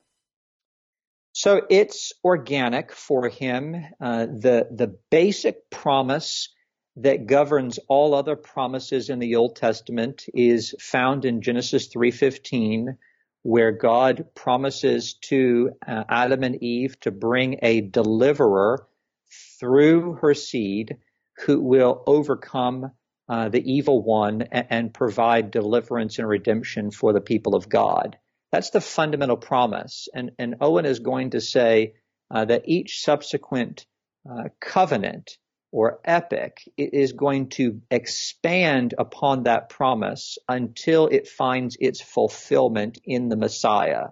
So 1.37 1.61
it's 1.69 2.13
organic 2.23 2.91
for 2.91 3.29
him. 3.29 3.75
Uh, 4.01 4.25
the 4.25 4.69
the 4.71 4.97
basic 5.11 5.69
promise 5.69 6.49
that 6.95 7.27
governs 7.27 7.77
all 7.87 8.15
other 8.15 8.35
promises 8.35 9.11
in 9.11 9.19
the 9.19 9.35
Old 9.35 9.55
Testament 9.55 10.25
is 10.33 10.73
found 10.79 11.25
in 11.25 11.43
Genesis 11.43 11.89
3:15, 11.89 12.97
where 13.43 13.71
God 13.71 14.25
promises 14.33 15.13
to 15.29 15.73
uh, 15.87 16.05
Adam 16.09 16.41
and 16.41 16.55
Eve 16.63 16.99
to 17.01 17.11
bring 17.11 17.59
a 17.61 17.81
deliverer 17.81 18.87
through 19.59 20.13
her 20.13 20.33
seed 20.33 20.97
who 21.45 21.61
will 21.61 22.03
overcome 22.07 22.93
uh, 23.29 23.49
the 23.49 23.61
evil 23.71 24.01
one 24.01 24.41
and, 24.41 24.67
and 24.71 24.93
provide 24.93 25.51
deliverance 25.51 26.17
and 26.17 26.27
redemption 26.27 26.89
for 26.89 27.13
the 27.13 27.21
people 27.21 27.53
of 27.53 27.69
God. 27.69 28.17
That's 28.51 28.69
the 28.69 28.81
fundamental 28.81 29.37
promise. 29.37 30.07
And, 30.13 30.31
and 30.39 30.55
Owen 30.61 30.85
is 30.85 30.99
going 30.99 31.31
to 31.31 31.41
say 31.41 31.93
uh, 32.31 32.45
that 32.45 32.63
each 32.65 33.01
subsequent 33.01 33.85
uh, 34.29 34.49
covenant 34.59 35.37
or 35.71 35.99
epoch 36.05 36.59
is 36.77 37.11
going 37.11 37.49
to 37.49 37.81
expand 37.91 38.93
upon 38.97 39.43
that 39.43 39.69
promise 39.69 40.37
until 40.47 41.07
it 41.07 41.27
finds 41.27 41.77
its 41.79 42.01
fulfillment 42.01 42.99
in 43.03 43.29
the 43.29 43.35
Messiah. 43.35 44.07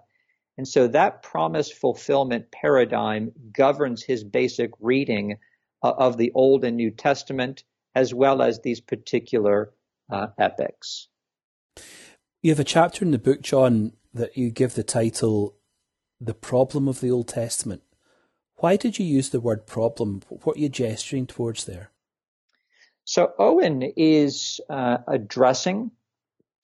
And 0.58 0.68
so 0.68 0.88
that 0.88 1.22
promise 1.22 1.70
fulfillment 1.70 2.50
paradigm 2.50 3.32
governs 3.52 4.02
his 4.02 4.22
basic 4.24 4.70
reading 4.80 5.38
uh, 5.82 5.92
of 5.96 6.16
the 6.16 6.32
Old 6.34 6.64
and 6.64 6.76
New 6.76 6.90
Testament 6.90 7.64
as 7.94 8.12
well 8.12 8.42
as 8.42 8.60
these 8.60 8.80
particular 8.80 9.72
uh, 10.10 10.26
epochs. 10.38 11.08
You 12.42 12.50
have 12.50 12.60
a 12.60 12.64
chapter 12.64 13.04
in 13.04 13.10
the 13.10 13.18
book, 13.18 13.40
John, 13.40 13.92
that 14.16 14.36
you 14.36 14.50
give 14.50 14.74
the 14.74 14.82
title 14.82 15.54
The 16.20 16.34
Problem 16.34 16.88
of 16.88 17.00
the 17.00 17.10
Old 17.10 17.28
Testament. 17.28 17.82
Why 18.56 18.76
did 18.76 18.98
you 18.98 19.06
use 19.06 19.30
the 19.30 19.40
word 19.40 19.66
problem? 19.66 20.22
What 20.28 20.56
are 20.56 20.60
you 20.60 20.68
gesturing 20.68 21.26
towards 21.26 21.64
there? 21.64 21.90
So 23.04 23.32
Owen 23.38 23.82
is 23.96 24.60
uh, 24.68 24.98
addressing 25.06 25.92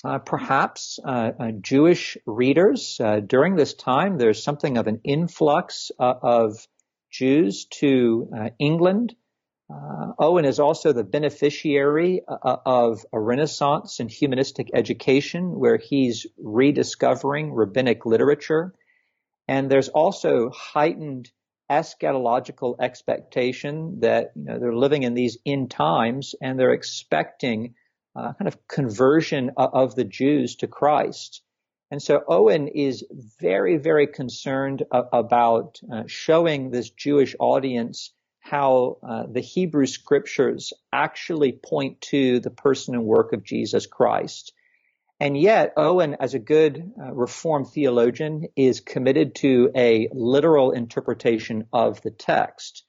uh, 0.05 0.19
perhaps 0.19 0.99
uh, 1.05 1.31
uh 1.39 1.51
Jewish 1.53 2.17
readers. 2.27 2.99
Uh, 2.99 3.21
during 3.21 3.55
this 3.55 3.75
time, 3.75 4.19
there's 4.19 4.43
something 4.43 4.77
of 4.77 4.89
an 4.89 5.01
influx 5.05 5.93
uh, 6.01 6.15
of 6.21 6.67
Jews 7.11 7.67
to 7.67 8.29
England 8.59 9.15
uh, 9.73 10.13
Owen 10.19 10.45
is 10.45 10.59
also 10.59 10.93
the 10.93 11.05
beneficiary 11.05 12.23
uh, 12.29 12.57
of 12.67 13.05
a 13.13 13.21
renaissance 13.21 14.01
in 14.01 14.09
humanistic 14.09 14.71
education 14.75 15.59
where 15.59 15.79
he's 15.79 16.27
rediscovering 16.39 17.53
rabbinic 17.53 18.05
literature. 18.05 18.75
And 19.49 19.71
there's 19.71 19.89
also 19.89 20.51
heightened 20.51 21.31
eschatological 21.71 22.77
expectation 22.81 24.01
that 24.01 24.33
you 24.37 24.45
know, 24.45 24.59
they're 24.59 24.75
living 24.75 25.05
in 25.05 25.15
these 25.15 25.39
end 25.47 25.71
times 25.71 26.35
and 26.41 26.59
they're 26.59 26.75
expecting 26.75 27.75
uh, 28.15 28.35
kind 28.35 28.49
of 28.49 28.69
conversion 28.69 29.53
of 29.57 29.95
the 29.95 30.05
Jews 30.05 30.57
to 30.57 30.67
Christ. 30.67 31.43
And 31.91 32.03
so 32.03 32.23
Owen 32.29 32.69
is 32.69 33.05
very, 33.41 33.77
very 33.79 34.07
concerned 34.07 34.83
about 34.91 35.81
uh, 35.91 36.05
showing 36.07 36.71
this 36.71 36.91
Jewish 36.91 37.35
audience 37.39 38.13
how 38.43 38.99
uh, 39.03 39.25
the 39.31 39.41
Hebrew 39.41 39.87
scriptures 39.87 40.73
actually 40.93 41.53
point 41.53 42.01
to 42.03 42.41
the 42.41 42.51
person 42.51 42.95
and 42.95 43.05
work 43.05 43.33
of 43.33 43.45
Jesus 43.45 43.87
Christ. 43.87 44.53
And 45.21 45.39
yet, 45.39 45.75
Owen, 45.77 46.17
as 46.19 46.35
a 46.35 46.41
good 46.41 46.93
uh, 47.01 47.13
Reformed 47.15 47.69
theologian, 47.69 48.49
is 48.57 48.81
committed 48.81 49.37
to 49.37 49.71
a 49.77 50.09
literal 50.13 50.73
interpretation 50.73 51.69
of 51.73 52.03
the 52.03 52.11
text. 52.11 52.85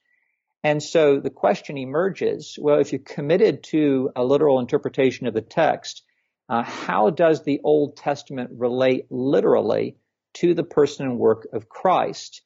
And 0.64 0.82
so 0.82 1.20
the 1.20 1.30
question 1.30 1.78
emerges, 1.78 2.58
well, 2.60 2.80
if 2.80 2.90
you're 2.90 2.98
committed 2.98 3.62
to 3.64 4.10
a 4.16 4.24
literal 4.24 4.58
interpretation 4.58 5.28
of 5.28 5.34
the 5.34 5.42
text, 5.42 6.02
uh, 6.48 6.64
how 6.64 7.10
does 7.10 7.44
the 7.44 7.60
Old 7.62 7.96
Testament 7.96 8.50
relate 8.56 9.06
literally 9.10 9.96
to 10.34 10.54
the 10.54 10.64
person 10.64 11.06
and 11.06 11.18
work 11.18 11.46
of 11.52 11.68
Christ? 11.68 12.42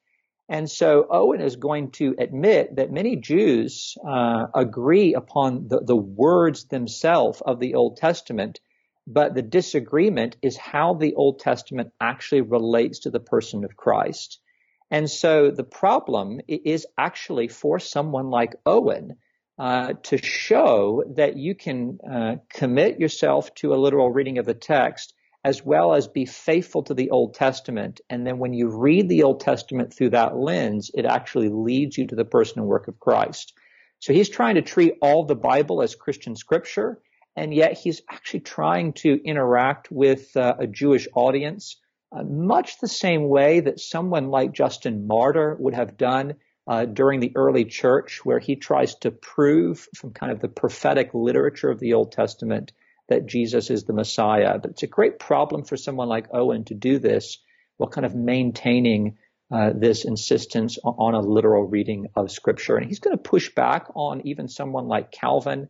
And 0.49 0.71
so 0.71 1.07
Owen 1.11 1.43
is 1.43 1.57
going 1.57 1.91
to 1.93 2.15
admit 2.19 2.77
that 2.77 2.91
many 2.91 3.17
Jews 3.17 3.97
uh, 4.07 4.47
agree 4.55 5.15
upon 5.15 5.69
the, 5.69 5.81
the 5.81 5.97
words 5.97 6.65
themselves 6.65 7.43
of 7.43 7.61
the 7.61 7.75
Old 7.75 7.99
Testament, 7.99 8.61
but 9.07 9.35
the 9.35 9.43
disagreement 9.43 10.37
is 10.41 10.57
how 10.57 10.95
the 10.95 11.15
Old 11.15 11.41
Testament 11.41 11.93
actually 12.01 12.41
relates 12.41 13.01
to 13.01 13.11
the 13.11 13.21
person 13.21 13.65
of 13.65 13.77
Christ. 13.77 14.41
And 14.91 15.11
so 15.11 15.51
the 15.51 15.65
problem 15.65 16.41
is 16.49 16.87
actually 16.97 17.49
for 17.49 17.79
someone 17.79 18.31
like 18.31 18.57
Owen 18.65 19.17
uh, 19.59 19.95
to 20.05 20.17
show 20.17 21.05
that 21.17 21.37
you 21.37 21.55
can 21.55 21.99
uh, 22.11 22.37
commit 22.49 22.99
yourself 22.99 23.55
to 23.57 23.75
a 23.75 23.77
literal 23.77 24.11
reading 24.11 24.39
of 24.39 24.47
the 24.47 24.55
text 24.55 25.13
as 25.49 25.65
well 25.65 25.95
as 25.95 26.07
be 26.07 26.27
faithful 26.27 26.83
to 26.83 26.93
the 26.93 27.11
Old 27.11 27.33
Testament. 27.33 28.03
And 28.11 28.27
then 28.27 28.39
when 28.39 28.53
you 28.53 28.69
read 28.69 29.09
the 29.09 29.23
Old 29.23 29.41
Testament 29.41 29.95
through 29.95 30.11
that 30.11 30.37
lens, 30.37 30.91
it 30.93 31.07
actually 31.07 31.49
leads 31.49 31.97
you 31.97 32.07
to 32.09 32.17
the 32.17 32.27
person 32.27 32.59
and 32.59 32.69
work 32.69 32.87
of 32.87 33.01
Christ. 33.01 33.55
So 33.99 34.13
he's 34.13 34.29
trying 34.29 34.57
to 34.57 34.63
treat 34.63 34.95
all 35.01 35.25
the 35.25 35.35
Bible 35.35 35.81
as 35.81 35.95
Christian 35.95 36.37
scripture, 36.37 37.01
and 37.35 37.55
yet 37.55 37.79
he's 37.79 38.03
actually 38.11 38.41
trying 38.41 38.93
to 39.05 39.19
interact 39.25 39.91
with 39.91 40.37
uh, 40.37 40.57
a 40.59 40.67
Jewish 40.67 41.09
audience 41.15 41.77
uh, 42.13 42.25
much 42.25 42.79
the 42.79 42.89
same 42.89 43.27
way 43.29 43.61
that 43.61 43.81
someone 43.81 44.29
like 44.29 44.53
Justin 44.53 45.07
Martyr 45.07 45.57
would 45.59 45.75
have 45.75 45.97
done 45.97 46.35
uh, 46.67 46.85
during 46.85 47.21
the 47.21 47.33
early 47.35 47.65
church, 47.65 48.21
where 48.23 48.39
he 48.39 48.55
tries 48.57 48.95
to 48.97 49.11
prove 49.11 49.89
from 49.97 50.13
kind 50.13 50.31
of 50.31 50.41
the 50.41 50.49
prophetic 50.49 51.15
literature 51.15 51.71
of 51.71 51.81
the 51.81 51.95
Old 51.95 52.13
Testament 52.13 52.73
that 53.09 53.27
Jesus 53.27 53.71
is 53.71 53.85
the 53.85 53.93
Messiah. 53.93 54.59
But 54.59 54.73
it's 54.73 54.83
a 54.83 54.89
great 54.89 55.19
problem 55.19 55.65
for 55.65 55.77
someone 55.77 56.09
like 56.09 56.29
Owen 56.33 56.65
to 56.67 56.75
do 56.75 56.99
this 56.99 57.39
while 57.77 57.91
kind 57.91 58.07
of 58.07 58.15
maintaining 58.15 59.19
uh, 59.51 59.73
this 59.75 60.05
insistence 60.05 60.79
on 60.85 61.15
a 61.15 61.21
literal 61.21 61.65
reading 61.65 62.09
of 62.15 62.31
Scripture. 62.31 62.77
And 62.77 62.87
he's 62.87 63.01
going 63.01 63.17
to 63.17 63.23
push 63.23 63.55
back 63.55 63.87
on 63.95 64.27
even 64.27 64.49
someone 64.49 64.89
like 64.89 65.11
Calvin, 65.11 65.69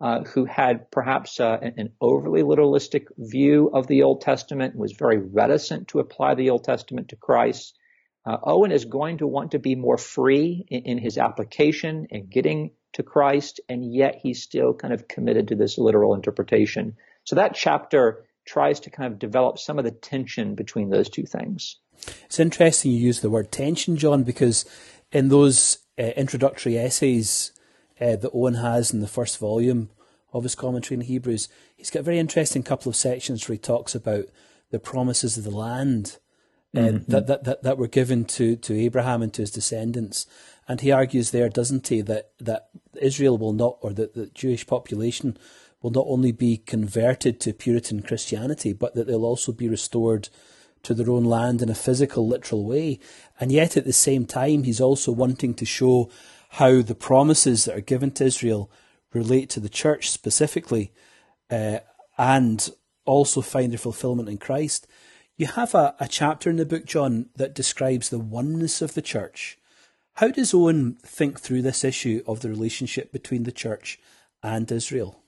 uh, 0.00 0.22
who 0.22 0.44
had 0.44 0.90
perhaps 0.90 1.38
uh, 1.40 1.58
an 1.60 1.92
overly 2.00 2.42
literalistic 2.42 3.06
view 3.18 3.70
of 3.72 3.86
the 3.86 4.04
Old 4.04 4.22
Testament 4.22 4.72
and 4.72 4.80
was 4.80 4.92
very 4.92 5.18
reticent 5.18 5.88
to 5.88 5.98
apply 5.98 6.36
the 6.36 6.50
Old 6.50 6.64
Testament 6.64 7.08
to 7.08 7.16
Christ. 7.16 7.76
Uh, 8.24 8.38
Owen 8.42 8.72
is 8.72 8.84
going 8.84 9.18
to 9.18 9.26
want 9.26 9.50
to 9.50 9.58
be 9.58 9.74
more 9.74 9.98
free 9.98 10.64
in, 10.68 10.82
in 10.82 10.98
his 10.98 11.18
application 11.18 12.06
and 12.10 12.30
getting 12.30 12.70
to 12.94 13.02
Christ, 13.02 13.60
and 13.68 13.94
yet 13.94 14.16
he's 14.22 14.42
still 14.42 14.74
kind 14.74 14.94
of 14.94 15.08
committed 15.08 15.48
to 15.48 15.54
this 15.54 15.78
literal 15.78 16.14
interpretation. 16.14 16.96
So 17.24 17.36
that 17.36 17.54
chapter 17.54 18.24
tries 18.46 18.80
to 18.80 18.90
kind 18.90 19.12
of 19.12 19.18
develop 19.18 19.58
some 19.58 19.78
of 19.78 19.84
the 19.84 19.90
tension 19.90 20.54
between 20.54 20.90
those 20.90 21.08
two 21.10 21.24
things. 21.24 21.76
It's 22.24 22.40
interesting 22.40 22.92
you 22.92 22.98
use 22.98 23.20
the 23.20 23.30
word 23.30 23.52
tension, 23.52 23.96
John, 23.96 24.22
because 24.22 24.64
in 25.12 25.28
those 25.28 25.78
uh, 25.98 26.02
introductory 26.16 26.78
essays 26.78 27.52
uh, 28.00 28.16
that 28.16 28.30
Owen 28.32 28.54
has 28.54 28.92
in 28.92 29.00
the 29.00 29.08
first 29.08 29.38
volume 29.38 29.90
of 30.32 30.44
his 30.44 30.54
commentary 30.54 30.96
in 30.96 31.06
Hebrews, 31.06 31.48
he's 31.76 31.90
got 31.90 32.00
a 32.00 32.04
very 32.04 32.18
interesting 32.18 32.62
couple 32.62 32.88
of 32.88 32.96
sections 32.96 33.46
where 33.48 33.54
he 33.54 33.58
talks 33.58 33.94
about 33.94 34.26
the 34.70 34.78
promises 34.78 35.36
of 35.36 35.44
the 35.44 35.50
land 35.50 36.18
uh, 36.76 36.80
mm-hmm. 36.80 37.10
that, 37.10 37.26
that, 37.26 37.44
that, 37.44 37.62
that 37.62 37.78
were 37.78 37.88
given 37.88 38.24
to, 38.26 38.56
to 38.56 38.78
Abraham 38.78 39.22
and 39.22 39.32
to 39.34 39.42
his 39.42 39.50
descendants. 39.50 40.26
And 40.68 40.82
he 40.82 40.92
argues 40.92 41.30
there, 41.30 41.48
doesn't 41.48 41.88
he, 41.88 42.02
that, 42.02 42.32
that 42.38 42.68
Israel 43.00 43.38
will 43.38 43.54
not, 43.54 43.78
or 43.80 43.92
that 43.94 44.14
the 44.14 44.26
Jewish 44.26 44.66
population 44.66 45.38
will 45.80 45.90
not 45.90 46.04
only 46.06 46.30
be 46.30 46.58
converted 46.58 47.40
to 47.40 47.52
Puritan 47.52 48.02
Christianity, 48.02 48.72
but 48.72 48.94
that 48.94 49.06
they'll 49.06 49.24
also 49.24 49.50
be 49.52 49.68
restored 49.68 50.28
to 50.82 50.94
their 50.94 51.10
own 51.10 51.24
land 51.24 51.62
in 51.62 51.68
a 51.68 51.74
physical, 51.74 52.28
literal 52.28 52.64
way. 52.64 52.98
And 53.40 53.50
yet 53.50 53.76
at 53.76 53.84
the 53.84 53.92
same 53.92 54.26
time, 54.26 54.64
he's 54.64 54.80
also 54.80 55.10
wanting 55.10 55.54
to 55.54 55.64
show 55.64 56.10
how 56.50 56.82
the 56.82 56.94
promises 56.94 57.64
that 57.64 57.76
are 57.76 57.82
given 57.82 58.10
to 58.12 58.24
Israel 58.24 58.70
relate 59.12 59.50
to 59.50 59.60
the 59.60 59.68
church 59.68 60.10
specifically 60.10 60.92
uh, 61.50 61.78
and 62.16 62.70
also 63.04 63.40
find 63.40 63.72
their 63.72 63.78
fulfillment 63.78 64.28
in 64.28 64.38
Christ. 64.38 64.86
You 65.36 65.46
have 65.46 65.74
a, 65.74 65.94
a 66.00 66.08
chapter 66.08 66.50
in 66.50 66.56
the 66.56 66.66
book, 66.66 66.84
John, 66.84 67.30
that 67.36 67.54
describes 67.54 68.08
the 68.08 68.18
oneness 68.18 68.82
of 68.82 68.94
the 68.94 69.02
church. 69.02 69.57
How 70.18 70.32
does 70.32 70.52
Owen 70.52 70.96
think 71.00 71.38
through 71.38 71.62
this 71.62 71.84
issue 71.84 72.24
of 72.26 72.40
the 72.40 72.48
relationship 72.48 73.12
between 73.12 73.44
the 73.44 73.52
church 73.52 74.00
and 74.42 74.70
Israel? 74.72 75.22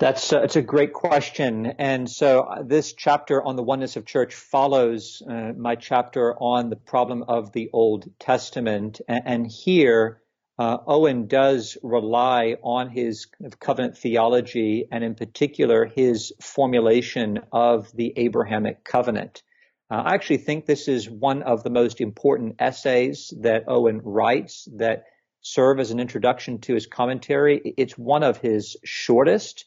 That's 0.00 0.32
uh, 0.32 0.40
it's 0.40 0.56
a 0.56 0.62
great 0.62 0.92
question, 0.92 1.66
and 1.78 2.10
so 2.10 2.40
uh, 2.40 2.64
this 2.64 2.94
chapter 2.94 3.40
on 3.40 3.54
the 3.54 3.62
oneness 3.62 3.94
of 3.94 4.04
church 4.04 4.34
follows 4.34 5.22
uh, 5.30 5.52
my 5.56 5.76
chapter 5.76 6.34
on 6.40 6.70
the 6.70 6.76
problem 6.76 7.22
of 7.28 7.52
the 7.52 7.70
Old 7.72 8.10
Testament, 8.18 9.00
and, 9.06 9.22
and 9.24 9.46
here 9.46 10.20
uh, 10.58 10.78
Owen 10.84 11.28
does 11.28 11.78
rely 11.84 12.56
on 12.64 12.90
his 12.90 13.28
covenant 13.60 13.96
theology, 13.96 14.88
and 14.90 15.04
in 15.04 15.14
particular 15.14 15.86
his 15.86 16.32
formulation 16.42 17.38
of 17.52 17.92
the 17.92 18.12
Abrahamic 18.16 18.82
covenant. 18.82 19.44
Uh, 19.90 20.02
I 20.04 20.14
actually 20.14 20.38
think 20.38 20.66
this 20.66 20.86
is 20.86 21.08
one 21.08 21.42
of 21.42 21.62
the 21.62 21.70
most 21.70 22.00
important 22.00 22.56
essays 22.58 23.32
that 23.40 23.64
Owen 23.68 24.00
writes 24.04 24.68
that 24.76 25.04
serve 25.40 25.80
as 25.80 25.90
an 25.90 26.00
introduction 26.00 26.58
to 26.60 26.74
his 26.74 26.86
commentary. 26.86 27.74
It's 27.76 27.96
one 27.96 28.22
of 28.22 28.36
his 28.38 28.76
shortest. 28.84 29.64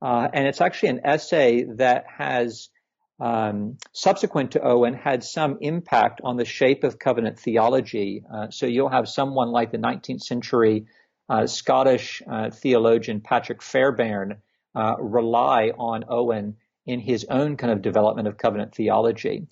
Uh, 0.00 0.28
and 0.32 0.46
it's 0.46 0.60
actually 0.60 0.90
an 0.90 1.00
essay 1.04 1.64
that 1.76 2.04
has, 2.06 2.68
um, 3.18 3.78
subsequent 3.92 4.52
to 4.52 4.62
Owen, 4.62 4.94
had 4.94 5.24
some 5.24 5.58
impact 5.60 6.20
on 6.22 6.36
the 6.36 6.44
shape 6.44 6.84
of 6.84 6.98
covenant 6.98 7.40
theology. 7.40 8.22
Uh, 8.32 8.50
so 8.50 8.66
you'll 8.66 8.90
have 8.90 9.08
someone 9.08 9.50
like 9.50 9.72
the 9.72 9.78
19th 9.78 10.22
century 10.22 10.86
uh, 11.28 11.46
Scottish 11.46 12.22
uh, 12.30 12.50
theologian 12.50 13.20
Patrick 13.20 13.62
Fairbairn 13.62 14.36
uh, 14.74 14.94
rely 14.98 15.72
on 15.76 16.04
Owen 16.08 16.56
in 16.86 17.00
his 17.00 17.24
own 17.30 17.56
kind 17.56 17.72
of 17.72 17.82
development 17.82 18.28
of 18.28 18.36
covenant 18.36 18.74
theology. 18.74 19.48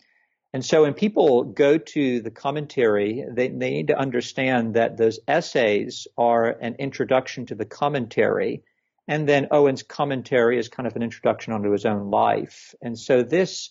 And 0.54 0.64
so 0.64 0.82
when 0.82 0.94
people 0.94 1.44
go 1.44 1.78
to 1.78 2.20
the 2.20 2.30
commentary, 2.30 3.24
they, 3.28 3.48
they 3.48 3.70
need 3.70 3.86
to 3.88 3.98
understand 3.98 4.74
that 4.74 4.96
those 4.96 5.18
essays 5.26 6.06
are 6.18 6.46
an 6.50 6.76
introduction 6.78 7.46
to 7.46 7.54
the 7.54 7.64
commentary 7.64 8.62
and 9.08 9.28
then 9.28 9.48
Owen's 9.50 9.82
commentary 9.82 10.58
is 10.58 10.68
kind 10.68 10.86
of 10.86 10.96
an 10.96 11.02
introduction 11.02 11.52
onto 11.52 11.72
his 11.72 11.84
own 11.84 12.10
life. 12.10 12.74
And 12.80 12.98
so 12.98 13.22
this 13.22 13.70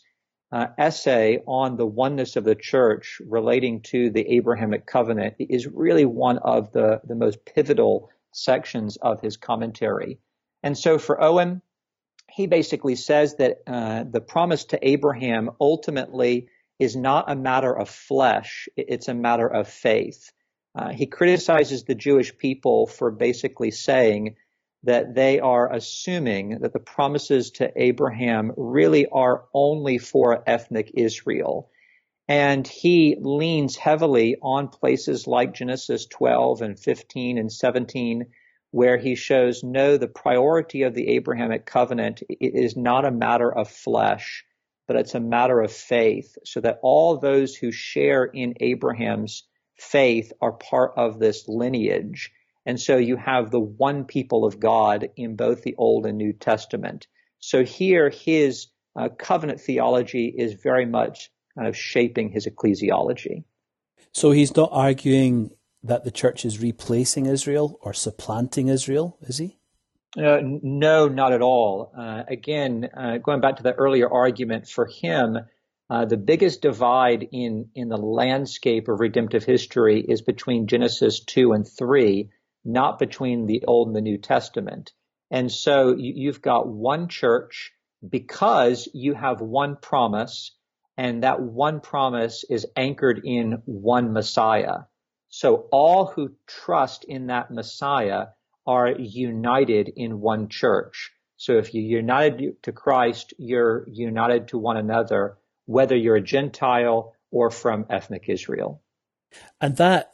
uh, 0.51 0.67
essay 0.77 1.39
on 1.47 1.77
the 1.77 1.85
oneness 1.85 2.35
of 2.35 2.43
the 2.43 2.55
church 2.55 3.21
relating 3.25 3.81
to 3.81 4.09
the 4.09 4.35
Abrahamic 4.35 4.85
covenant 4.85 5.35
is 5.39 5.67
really 5.67 6.05
one 6.05 6.37
of 6.39 6.73
the, 6.73 6.99
the 7.05 7.15
most 7.15 7.45
pivotal 7.45 8.09
sections 8.33 8.97
of 8.97 9.21
his 9.21 9.37
commentary. 9.37 10.19
And 10.63 10.77
so 10.77 10.97
for 10.97 11.23
Owen, 11.23 11.61
he 12.29 12.47
basically 12.47 12.95
says 12.95 13.35
that 13.37 13.59
uh, 13.65 14.03
the 14.03 14.21
promise 14.21 14.65
to 14.65 14.87
Abraham 14.87 15.51
ultimately 15.59 16.49
is 16.81 16.95
not 16.95 17.29
a 17.29 17.35
matter 17.35 17.71
of 17.71 17.87
flesh, 17.87 18.67
it's 18.75 19.07
a 19.07 19.13
matter 19.13 19.47
of 19.47 19.67
faith. 19.67 20.31
Uh, 20.73 20.89
he 20.89 21.05
criticizes 21.05 21.83
the 21.83 21.93
Jewish 21.93 22.35
people 22.35 22.87
for 22.87 23.11
basically 23.11 23.69
saying 23.69 24.35
that 24.83 25.13
they 25.13 25.39
are 25.39 25.71
assuming 25.71 26.57
that 26.61 26.73
the 26.73 26.79
promises 26.79 27.51
to 27.51 27.71
Abraham 27.75 28.51
really 28.57 29.05
are 29.05 29.45
only 29.53 29.99
for 29.99 30.43
ethnic 30.47 30.89
Israel. 30.95 31.69
And 32.27 32.67
he 32.67 33.15
leans 33.19 33.75
heavily 33.75 34.37
on 34.41 34.69
places 34.69 35.27
like 35.27 35.53
Genesis 35.53 36.07
12 36.07 36.63
and 36.63 36.79
15 36.79 37.37
and 37.37 37.51
17, 37.51 38.25
where 38.71 38.97
he 38.97 39.13
shows 39.13 39.63
no, 39.63 39.97
the 39.97 40.07
priority 40.07 40.81
of 40.81 40.95
the 40.95 41.09
Abrahamic 41.09 41.67
covenant 41.67 42.23
is 42.27 42.75
not 42.75 43.05
a 43.05 43.11
matter 43.11 43.53
of 43.53 43.69
flesh, 43.69 44.45
but 44.91 44.99
it's 44.99 45.15
a 45.15 45.21
matter 45.21 45.61
of 45.61 45.71
faith, 45.71 46.37
so 46.43 46.59
that 46.59 46.77
all 46.83 47.17
those 47.17 47.55
who 47.55 47.71
share 47.71 48.25
in 48.25 48.55
Abraham's 48.59 49.43
faith 49.77 50.33
are 50.41 50.51
part 50.51 50.91
of 50.97 51.17
this 51.17 51.47
lineage. 51.47 52.29
And 52.65 52.77
so 52.77 52.97
you 52.97 53.15
have 53.15 53.51
the 53.51 53.59
one 53.61 54.03
people 54.03 54.43
of 54.43 54.59
God 54.59 55.07
in 55.15 55.37
both 55.37 55.61
the 55.61 55.75
Old 55.77 56.05
and 56.05 56.17
New 56.17 56.33
Testament. 56.33 57.07
So 57.39 57.63
here, 57.63 58.09
his 58.09 58.67
uh, 58.93 59.07
covenant 59.17 59.61
theology 59.61 60.25
is 60.25 60.55
very 60.61 60.85
much 60.85 61.31
kind 61.55 61.69
of 61.69 61.77
shaping 61.77 62.29
his 62.29 62.45
ecclesiology. 62.45 63.45
So 64.11 64.31
he's 64.31 64.57
not 64.57 64.71
arguing 64.73 65.51
that 65.81 66.03
the 66.03 66.11
church 66.11 66.43
is 66.43 66.59
replacing 66.59 67.27
Israel 67.27 67.79
or 67.81 67.93
supplanting 67.93 68.67
Israel, 68.67 69.17
is 69.21 69.37
he? 69.37 69.57
Uh, 70.17 70.39
no, 70.43 71.07
not 71.07 71.31
at 71.31 71.41
all. 71.41 71.93
Uh, 71.97 72.23
again, 72.27 72.89
uh, 72.97 73.17
going 73.17 73.39
back 73.39 73.57
to 73.57 73.63
the 73.63 73.73
earlier 73.73 74.11
argument, 74.11 74.67
for 74.67 74.85
him, 74.85 75.37
uh, 75.89 76.05
the 76.05 76.17
biggest 76.17 76.61
divide 76.61 77.27
in 77.31 77.69
in 77.75 77.87
the 77.87 77.97
landscape 77.97 78.89
of 78.89 78.99
redemptive 78.99 79.45
history 79.45 80.01
is 80.01 80.21
between 80.21 80.67
Genesis 80.67 81.21
two 81.21 81.53
and 81.53 81.65
three, 81.65 82.29
not 82.65 82.99
between 82.99 83.45
the 83.45 83.63
Old 83.65 83.87
and 83.87 83.95
the 83.95 84.01
New 84.01 84.17
Testament. 84.17 84.91
And 85.29 85.49
so 85.49 85.95
you've 85.97 86.41
got 86.41 86.67
one 86.67 87.07
church 87.07 87.71
because 88.07 88.89
you 88.93 89.13
have 89.13 89.39
one 89.39 89.77
promise, 89.77 90.51
and 90.97 91.23
that 91.23 91.41
one 91.41 91.79
promise 91.79 92.43
is 92.49 92.67
anchored 92.75 93.21
in 93.23 93.61
one 93.65 94.11
Messiah. 94.11 94.79
So 95.29 95.67
all 95.71 96.07
who 96.07 96.35
trust 96.47 97.05
in 97.05 97.27
that 97.27 97.49
Messiah 97.51 98.27
are 98.71 98.91
united 98.97 99.91
in 99.95 100.21
one 100.21 100.47
church. 100.47 101.11
So 101.35 101.57
if 101.57 101.73
you're 101.73 101.97
united 102.03 102.63
to 102.63 102.71
Christ, 102.71 103.33
you're 103.37 103.85
united 103.89 104.47
to 104.49 104.57
one 104.57 104.77
another, 104.77 105.37
whether 105.65 105.95
you're 105.95 106.21
a 106.23 106.29
Gentile 106.35 107.13
or 107.31 107.51
from 107.51 107.85
ethnic 107.89 108.25
Israel. 108.27 108.81
And 109.59 109.75
that 109.77 110.11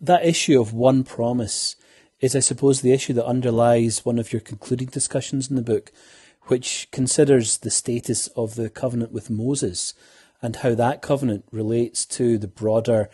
that 0.00 0.24
issue 0.24 0.60
of 0.60 0.72
one 0.72 1.04
promise 1.04 1.76
is, 2.20 2.34
I 2.34 2.40
suppose, 2.40 2.80
the 2.80 2.92
issue 2.92 3.12
that 3.14 3.26
underlies 3.26 4.04
one 4.04 4.18
of 4.18 4.32
your 4.32 4.40
concluding 4.40 4.88
discussions 4.88 5.48
in 5.50 5.56
the 5.56 5.70
book, 5.74 5.92
which 6.44 6.88
considers 6.90 7.58
the 7.58 7.70
status 7.70 8.28
of 8.28 8.54
the 8.54 8.70
covenant 8.70 9.12
with 9.12 9.30
Moses 9.30 9.94
and 10.40 10.56
how 10.56 10.74
that 10.74 11.02
covenant 11.02 11.44
relates 11.52 12.04
to 12.18 12.38
the 12.38 12.48
broader 12.48 13.10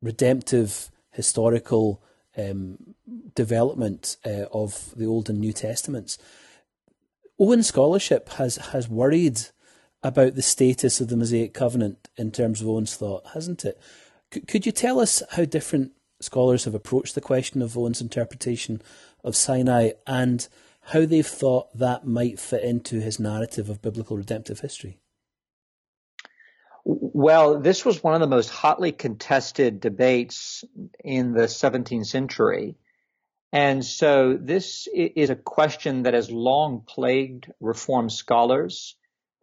redemptive 0.00 0.90
historical 1.10 2.02
um, 2.38 2.94
development 3.34 4.16
uh, 4.24 4.44
of 4.52 4.94
the 4.96 5.06
Old 5.06 5.28
and 5.28 5.40
New 5.40 5.52
Testaments. 5.52 6.18
Owen 7.38 7.62
scholarship 7.62 8.30
has, 8.30 8.56
has 8.56 8.88
worried 8.88 9.40
about 10.02 10.34
the 10.34 10.42
status 10.42 11.00
of 11.00 11.08
the 11.08 11.16
Mosaic 11.16 11.54
covenant 11.54 12.08
in 12.16 12.30
terms 12.30 12.60
of 12.60 12.68
Owen's 12.68 12.96
thought, 12.96 13.24
hasn't 13.34 13.64
it? 13.64 13.80
C- 14.32 14.40
could 14.40 14.66
you 14.66 14.72
tell 14.72 15.00
us 15.00 15.22
how 15.32 15.44
different 15.44 15.92
scholars 16.20 16.64
have 16.64 16.74
approached 16.74 17.14
the 17.14 17.20
question 17.20 17.62
of 17.62 17.76
Owen's 17.76 18.00
interpretation 18.00 18.82
of 19.24 19.36
Sinai 19.36 19.90
and 20.06 20.48
how 20.88 21.04
they've 21.04 21.26
thought 21.26 21.76
that 21.76 22.06
might 22.06 22.40
fit 22.40 22.62
into 22.62 23.00
his 23.00 23.20
narrative 23.20 23.68
of 23.68 23.82
biblical 23.82 24.16
redemptive 24.16 24.60
history. 24.60 24.98
Well, 27.20 27.58
this 27.58 27.84
was 27.84 28.00
one 28.00 28.14
of 28.14 28.20
the 28.20 28.28
most 28.28 28.48
hotly 28.48 28.92
contested 28.92 29.80
debates 29.80 30.62
in 31.02 31.32
the 31.32 31.48
17th 31.48 32.06
century. 32.06 32.76
And 33.52 33.84
so 33.84 34.38
this 34.40 34.86
is 34.94 35.28
a 35.28 35.34
question 35.34 36.04
that 36.04 36.14
has 36.14 36.30
long 36.30 36.84
plagued 36.86 37.52
reform 37.58 38.08
scholars. 38.08 38.94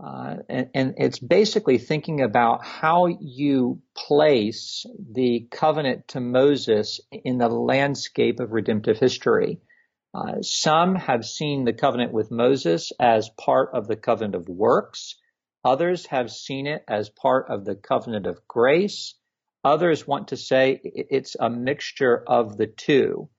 Uh, 0.02 0.38
and, 0.48 0.70
and, 0.74 0.94
it's 0.96 1.20
basically 1.20 1.78
thinking 1.78 2.22
about 2.22 2.64
how 2.64 3.08
you 3.08 3.82
place 3.94 4.86
the 5.12 5.46
covenant 5.52 6.08
to 6.10 6.22
Moses 6.22 7.02
in 7.12 7.40
the 7.40 7.50
landscape 7.50 8.40
of 8.40 8.54
redemptive 8.54 9.00
history. 9.00 9.60
Uh, 10.14 10.42
some 10.42 10.96
have 10.96 11.26
seen 11.26 11.66
the 11.66 11.74
covenant 11.74 12.14
with 12.14 12.32
Moses 12.32 12.94
as 13.02 13.30
part 13.38 13.72
of 13.74 13.88
the 13.88 13.98
covenant 13.98 14.36
of 14.36 14.48
works. 14.48 15.16
Others 15.66 16.06
have 16.06 16.30
seen 16.30 16.68
it 16.68 16.84
as 16.88 17.10
part 17.10 17.50
of 17.50 17.66
the 17.66 17.76
covenant 17.76 18.28
of 18.28 18.48
grace. 18.48 19.16
Others 19.64 20.06
want 20.06 20.28
to 20.28 20.38
say 20.38 20.80
it's 20.84 21.36
a 21.40 21.50
mixture 21.50 22.24
of 22.28 22.56
the 22.56 22.68
two. 22.68 23.30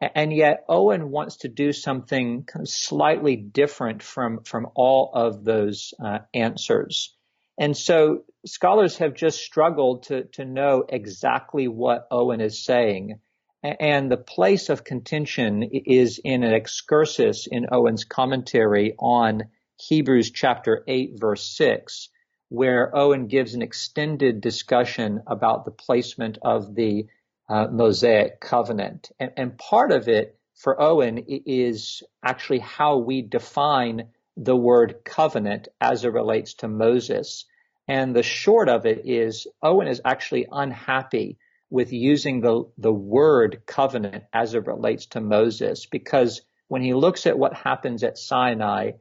And 0.00 0.32
yet 0.32 0.64
Owen 0.68 1.10
wants 1.10 1.38
to 1.38 1.48
do 1.48 1.72
something 1.72 2.46
slightly 2.64 3.34
different 3.34 4.02
from, 4.02 4.44
from 4.44 4.68
all 4.76 5.10
of 5.12 5.44
those 5.44 5.92
uh, 6.02 6.20
answers. 6.32 7.16
And 7.58 7.76
so 7.76 8.24
scholars 8.46 8.98
have 8.98 9.14
just 9.14 9.40
struggled 9.40 10.04
to, 10.04 10.24
to 10.34 10.44
know 10.44 10.84
exactly 10.88 11.66
what 11.66 12.06
Owen 12.12 12.40
is 12.40 12.64
saying. 12.64 13.18
And 13.62 14.10
the 14.10 14.16
place 14.16 14.68
of 14.68 14.84
contention 14.84 15.62
is 15.62 16.20
in 16.22 16.44
an 16.44 16.54
excursus 16.54 17.48
in 17.50 17.66
Owen's 17.72 18.04
commentary 18.04 18.94
on 18.98 19.42
Hebrews 19.76 20.30
chapter 20.30 20.84
8 20.86 21.18
verse 21.18 21.44
6, 21.56 22.08
where 22.48 22.94
Owen 22.96 23.26
gives 23.26 23.54
an 23.54 23.62
extended 23.62 24.40
discussion 24.40 25.22
about 25.26 25.64
the 25.64 25.70
placement 25.70 26.38
of 26.42 26.74
the 26.74 27.06
uh, 27.48 27.68
Mosaic 27.70 28.40
covenant. 28.40 29.10
And, 29.18 29.32
and 29.36 29.58
part 29.58 29.92
of 29.92 30.08
it 30.08 30.38
for 30.54 30.80
Owen 30.80 31.18
is 31.26 32.02
actually 32.22 32.60
how 32.60 32.98
we 32.98 33.22
define 33.22 34.08
the 34.36 34.56
word 34.56 35.00
covenant 35.04 35.68
as 35.80 36.04
it 36.04 36.12
relates 36.12 36.54
to 36.54 36.68
Moses. 36.68 37.46
And 37.88 38.14
the 38.14 38.22
short 38.22 38.68
of 38.68 38.86
it 38.86 39.02
is 39.04 39.46
Owen 39.62 39.88
is 39.88 40.00
actually 40.04 40.46
unhappy 40.50 41.38
with 41.70 41.92
using 41.92 42.40
the, 42.40 42.64
the 42.78 42.92
word 42.92 43.62
covenant 43.66 44.24
as 44.32 44.54
it 44.54 44.66
relates 44.66 45.06
to 45.06 45.20
Moses 45.20 45.86
because 45.86 46.42
when 46.68 46.82
he 46.82 46.94
looks 46.94 47.26
at 47.26 47.38
what 47.38 47.54
happens 47.54 48.04
at 48.04 48.18
Sinai, 48.18 48.92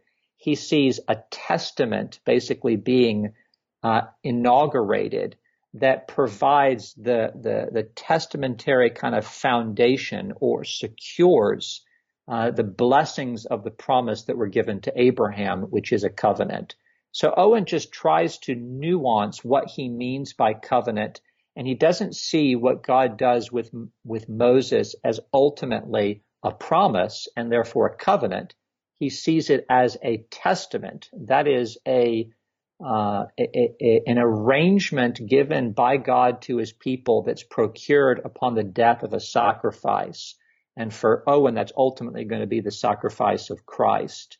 he 0.41 0.55
sees 0.55 0.99
a 1.07 1.17
testament 1.29 2.19
basically 2.25 2.75
being 2.75 3.33
uh, 3.83 4.01
inaugurated 4.23 5.35
that 5.75 6.07
provides 6.07 6.95
the, 6.95 7.31
the, 7.35 7.67
the 7.71 7.83
testamentary 7.83 8.89
kind 8.89 9.13
of 9.13 9.23
foundation 9.23 10.33
or 10.37 10.63
secures 10.63 11.85
uh, 12.27 12.49
the 12.49 12.63
blessings 12.63 13.45
of 13.45 13.63
the 13.63 13.69
promise 13.69 14.23
that 14.23 14.35
were 14.35 14.47
given 14.47 14.81
to 14.81 14.91
Abraham, 14.99 15.61
which 15.63 15.93
is 15.93 16.03
a 16.03 16.09
covenant. 16.09 16.73
So 17.11 17.31
Owen 17.37 17.65
just 17.65 17.91
tries 17.91 18.39
to 18.39 18.55
nuance 18.55 19.45
what 19.45 19.67
he 19.67 19.89
means 19.89 20.33
by 20.33 20.55
covenant, 20.55 21.21
and 21.55 21.67
he 21.67 21.75
doesn't 21.75 22.15
see 22.15 22.55
what 22.55 22.81
God 22.81 23.17
does 23.17 23.51
with 23.51 23.69
with 24.03 24.27
Moses 24.27 24.95
as 25.03 25.19
ultimately 25.31 26.23
a 26.41 26.51
promise 26.51 27.27
and 27.37 27.51
therefore 27.51 27.87
a 27.87 27.95
covenant. 27.95 28.55
He 29.01 29.09
sees 29.09 29.49
it 29.49 29.65
as 29.67 29.97
a 30.03 30.25
testament. 30.29 31.09
That 31.11 31.47
is 31.47 31.79
a 31.87 32.29
uh, 32.79 33.25
a, 33.39 33.73
a, 33.81 34.03
an 34.05 34.19
arrangement 34.19 35.19
given 35.27 35.71
by 35.71 35.97
God 35.97 36.43
to 36.43 36.57
his 36.57 36.71
people 36.71 37.23
that's 37.23 37.41
procured 37.41 38.21
upon 38.23 38.53
the 38.53 38.63
death 38.63 39.01
of 39.01 39.13
a 39.13 39.19
sacrifice. 39.19 40.35
And 40.77 40.93
for 40.93 41.23
Owen, 41.25 41.55
that's 41.55 41.71
ultimately 41.75 42.25
going 42.25 42.41
to 42.41 42.47
be 42.47 42.61
the 42.61 42.69
sacrifice 42.69 43.49
of 43.49 43.65
Christ. 43.65 44.37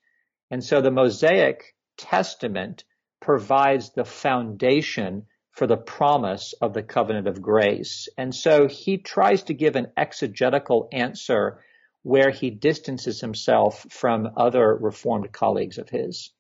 And 0.52 0.64
so 0.64 0.80
the 0.80 0.92
Mosaic 0.92 1.76
Testament 1.98 2.84
provides 3.20 3.90
the 3.90 4.06
foundation 4.06 5.26
for 5.54 5.66
the 5.66 5.78
promise 5.78 6.54
of 6.62 6.76
the 6.76 6.84
covenant 6.84 7.28
of 7.28 7.42
grace. 7.42 8.10
And 8.16 8.34
so 8.34 8.68
he 8.68 9.00
tries 9.00 9.42
to 9.46 9.56
give 9.56 9.76
an 9.76 9.88
exegetical 9.98 10.88
answer 10.92 11.64
where 12.04 12.32
he 12.32 12.50
distances 12.50 13.22
himself 13.22 13.86
from 13.90 14.32
other 14.36 14.76
Reformed 14.76 15.32
colleagues 15.32 15.78
of 15.78 15.90
his. 15.90 16.32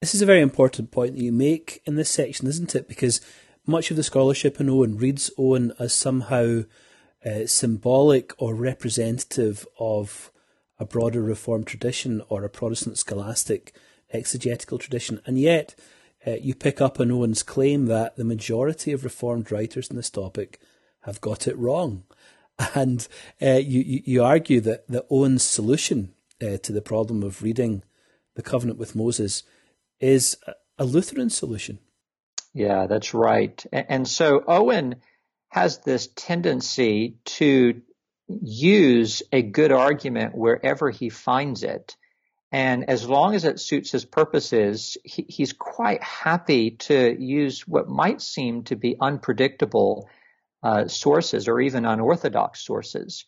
This 0.00 0.14
is 0.14 0.22
a 0.22 0.26
very 0.26 0.40
important 0.40 0.90
point 0.90 1.14
that 1.14 1.22
you 1.22 1.32
make 1.32 1.82
in 1.84 1.94
this 1.96 2.10
section, 2.10 2.48
isn't 2.48 2.74
it? 2.74 2.88
Because 2.88 3.20
much 3.66 3.90
of 3.90 3.96
the 3.96 4.02
scholarship 4.02 4.60
in 4.60 4.68
Owen 4.68 4.96
reads 4.96 5.30
Owen 5.38 5.72
as 5.78 5.92
somehow 5.92 6.62
uh, 7.24 7.46
symbolic 7.46 8.32
or 8.38 8.54
representative 8.54 9.66
of 9.78 10.32
a 10.78 10.84
broader 10.84 11.22
Reformed 11.22 11.66
tradition 11.66 12.22
or 12.28 12.44
a 12.44 12.50
Protestant 12.50 12.98
scholastic 12.98 13.74
exegetical 14.12 14.78
tradition. 14.78 15.20
And 15.26 15.38
yet, 15.38 15.74
uh, 16.26 16.32
you 16.40 16.54
pick 16.54 16.80
up 16.80 16.98
on 16.98 17.10
Owen's 17.10 17.42
claim 17.42 17.86
that 17.86 18.16
the 18.16 18.24
majority 18.24 18.92
of 18.92 19.04
Reformed 19.04 19.52
writers 19.52 19.90
on 19.90 19.96
this 19.96 20.10
topic 20.10 20.60
have 21.02 21.20
got 21.20 21.46
it 21.46 21.56
wrong. 21.56 22.04
And 22.74 23.06
uh, 23.40 23.60
you, 23.62 24.02
you, 24.04 24.24
argue 24.24 24.60
that, 24.62 24.88
that 24.88 25.06
Owen's 25.10 25.44
solution 25.44 26.12
uh, 26.42 26.56
to 26.58 26.72
the 26.72 26.82
problem 26.82 27.22
of 27.22 27.42
reading 27.42 27.84
the 28.34 28.42
covenant 28.42 28.78
with 28.78 28.96
Moses 28.96 29.44
is 30.00 30.36
a 30.76 30.84
Lutheran 30.84 31.30
solution. 31.30 31.78
Yeah, 32.54 32.86
that's 32.86 33.14
right. 33.14 33.64
And 33.72 34.06
so 34.06 34.42
Owen 34.46 34.96
has 35.50 35.78
this 35.78 36.08
tendency 36.14 37.16
to 37.24 37.80
use 38.28 39.22
a 39.32 39.42
good 39.42 39.72
argument 39.72 40.34
wherever 40.34 40.90
he 40.90 41.08
finds 41.08 41.62
it. 41.62 41.96
And 42.50 42.88
as 42.88 43.06
long 43.06 43.34
as 43.34 43.44
it 43.44 43.60
suits 43.60 43.90
his 43.90 44.04
purposes, 44.04 44.96
he, 45.04 45.26
he's 45.28 45.52
quite 45.52 46.02
happy 46.02 46.72
to 46.72 47.16
use 47.18 47.66
what 47.68 47.88
might 47.88 48.22
seem 48.22 48.64
to 48.64 48.76
be 48.76 48.96
unpredictable 49.00 50.08
sources 50.86 51.48
or 51.48 51.60
even 51.60 51.84
unorthodox 51.84 52.64
sources. 52.64 53.24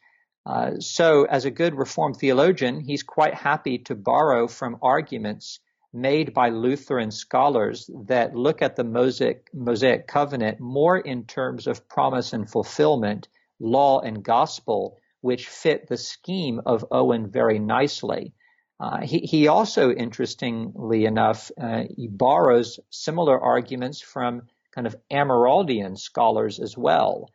Uh, 0.47 0.81
so, 0.81 1.25
as 1.25 1.45
a 1.45 1.51
good 1.51 1.75
Reformed 1.75 2.17
theologian, 2.17 2.81
he's 2.81 3.03
quite 3.03 3.35
happy 3.35 3.79
to 3.79 3.95
borrow 3.95 4.49
from 4.49 4.79
arguments 4.83 5.61
made 5.93 6.33
by 6.33 6.49
Lutheran 6.49 7.11
scholars 7.11 7.91
that 8.07 8.35
look 8.35 8.63
at 8.63 8.77
the 8.77 8.85
Mosaic, 8.85 9.51
Mosaic 9.53 10.07
covenant 10.07 10.61
more 10.61 10.99
in 10.99 11.25
terms 11.25 11.67
of 11.67 11.89
promise 11.89 12.33
and 12.33 12.49
fulfillment, 12.49 13.29
law 13.59 14.01
and 14.01 14.23
gospel, 14.23 14.97
which 15.21 15.49
fit 15.49 15.89
the 15.89 15.97
scheme 15.97 16.61
of 16.65 16.87
Owen 16.91 17.31
very 17.31 17.59
nicely. 17.59 18.33
Uh, 18.79 19.03
he, 19.03 19.19
he, 19.19 19.49
also, 19.49 19.93
interestingly 19.93 21.05
enough, 21.05 21.51
uh, 21.61 21.83
he 21.95 22.09
borrows 22.09 22.81
similar 22.89 23.39
arguments 23.39 24.01
from 24.01 24.43
kind 24.75 24.87
of 24.87 24.97
Amyraldian 25.11 25.99
scholars 25.99 26.61
as 26.61 26.77
well. 26.77 27.31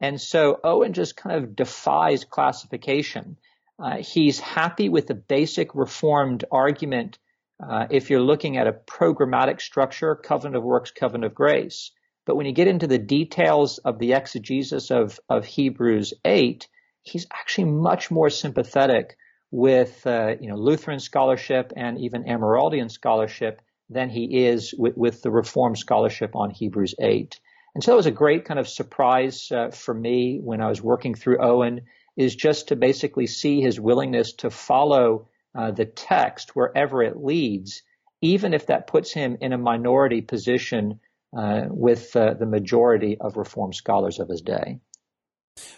And 0.00 0.20
so 0.20 0.58
Owen 0.62 0.92
just 0.92 1.16
kind 1.16 1.42
of 1.42 1.56
defies 1.56 2.24
classification. 2.24 3.36
Uh, 3.78 3.98
he's 3.98 4.40
happy 4.40 4.88
with 4.88 5.06
the 5.06 5.14
basic 5.14 5.74
reformed 5.74 6.44
argument 6.50 7.18
uh, 7.60 7.86
if 7.90 8.08
you're 8.08 8.20
looking 8.20 8.56
at 8.56 8.68
a 8.68 8.72
programmatic 8.72 9.60
structure, 9.60 10.14
covenant 10.14 10.56
of 10.56 10.62
works, 10.62 10.92
covenant 10.92 11.24
of 11.24 11.34
grace. 11.34 11.90
But 12.24 12.36
when 12.36 12.46
you 12.46 12.52
get 12.52 12.68
into 12.68 12.86
the 12.86 12.98
details 12.98 13.78
of 13.78 13.98
the 13.98 14.12
exegesis 14.12 14.90
of, 14.90 15.18
of 15.28 15.44
Hebrews 15.44 16.14
8, 16.24 16.68
he's 17.02 17.26
actually 17.32 17.70
much 17.70 18.10
more 18.10 18.30
sympathetic 18.30 19.16
with 19.50 20.06
uh, 20.06 20.34
you 20.40 20.48
know 20.48 20.56
Lutheran 20.56 21.00
scholarship 21.00 21.72
and 21.74 21.98
even 21.98 22.24
Amyraldian 22.24 22.90
scholarship 22.90 23.62
than 23.90 24.10
he 24.10 24.46
is 24.46 24.74
with, 24.76 24.96
with, 24.96 25.22
the 25.22 25.30
Reformed 25.30 25.78
scholarship 25.78 26.36
on 26.36 26.50
Hebrews 26.50 26.94
8. 26.98 27.40
And 27.74 27.84
so 27.84 27.92
it 27.92 27.96
was 27.96 28.06
a 28.06 28.10
great 28.10 28.44
kind 28.44 28.60
of 28.60 28.68
surprise 28.68 29.50
uh, 29.52 29.70
for 29.70 29.94
me 29.94 30.38
when 30.42 30.60
I 30.60 30.68
was 30.68 30.82
working 30.82 31.14
through 31.14 31.42
Owen 31.42 31.82
is 32.16 32.34
just 32.34 32.68
to 32.68 32.76
basically 32.76 33.26
see 33.26 33.60
his 33.60 33.78
willingness 33.78 34.32
to 34.34 34.50
follow 34.50 35.28
uh, 35.54 35.70
the 35.70 35.84
text 35.84 36.56
wherever 36.56 37.02
it 37.02 37.22
leads, 37.22 37.82
even 38.20 38.52
if 38.52 38.66
that 38.66 38.88
puts 38.88 39.12
him 39.12 39.38
in 39.40 39.52
a 39.52 39.58
minority 39.58 40.20
position 40.20 41.00
uh, 41.36 41.66
with 41.68 42.12
the 42.12 42.46
majority 42.46 43.16
of 43.20 43.36
Reformed 43.36 43.74
scholars 43.74 44.18
of 44.18 44.28
his 44.28 44.40
day. 44.40 44.80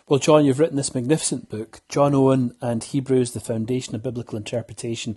Well, 0.08 0.18
John, 0.18 0.44
you've 0.44 0.58
written 0.58 0.76
this 0.76 0.94
magnificent 0.94 1.48
book, 1.48 1.80
John 1.88 2.14
Owen 2.14 2.54
and 2.60 2.82
Hebrews, 2.82 3.32
the 3.32 3.40
Foundation 3.40 3.94
of 3.94 4.02
Biblical 4.02 4.36
Interpretation, 4.36 5.16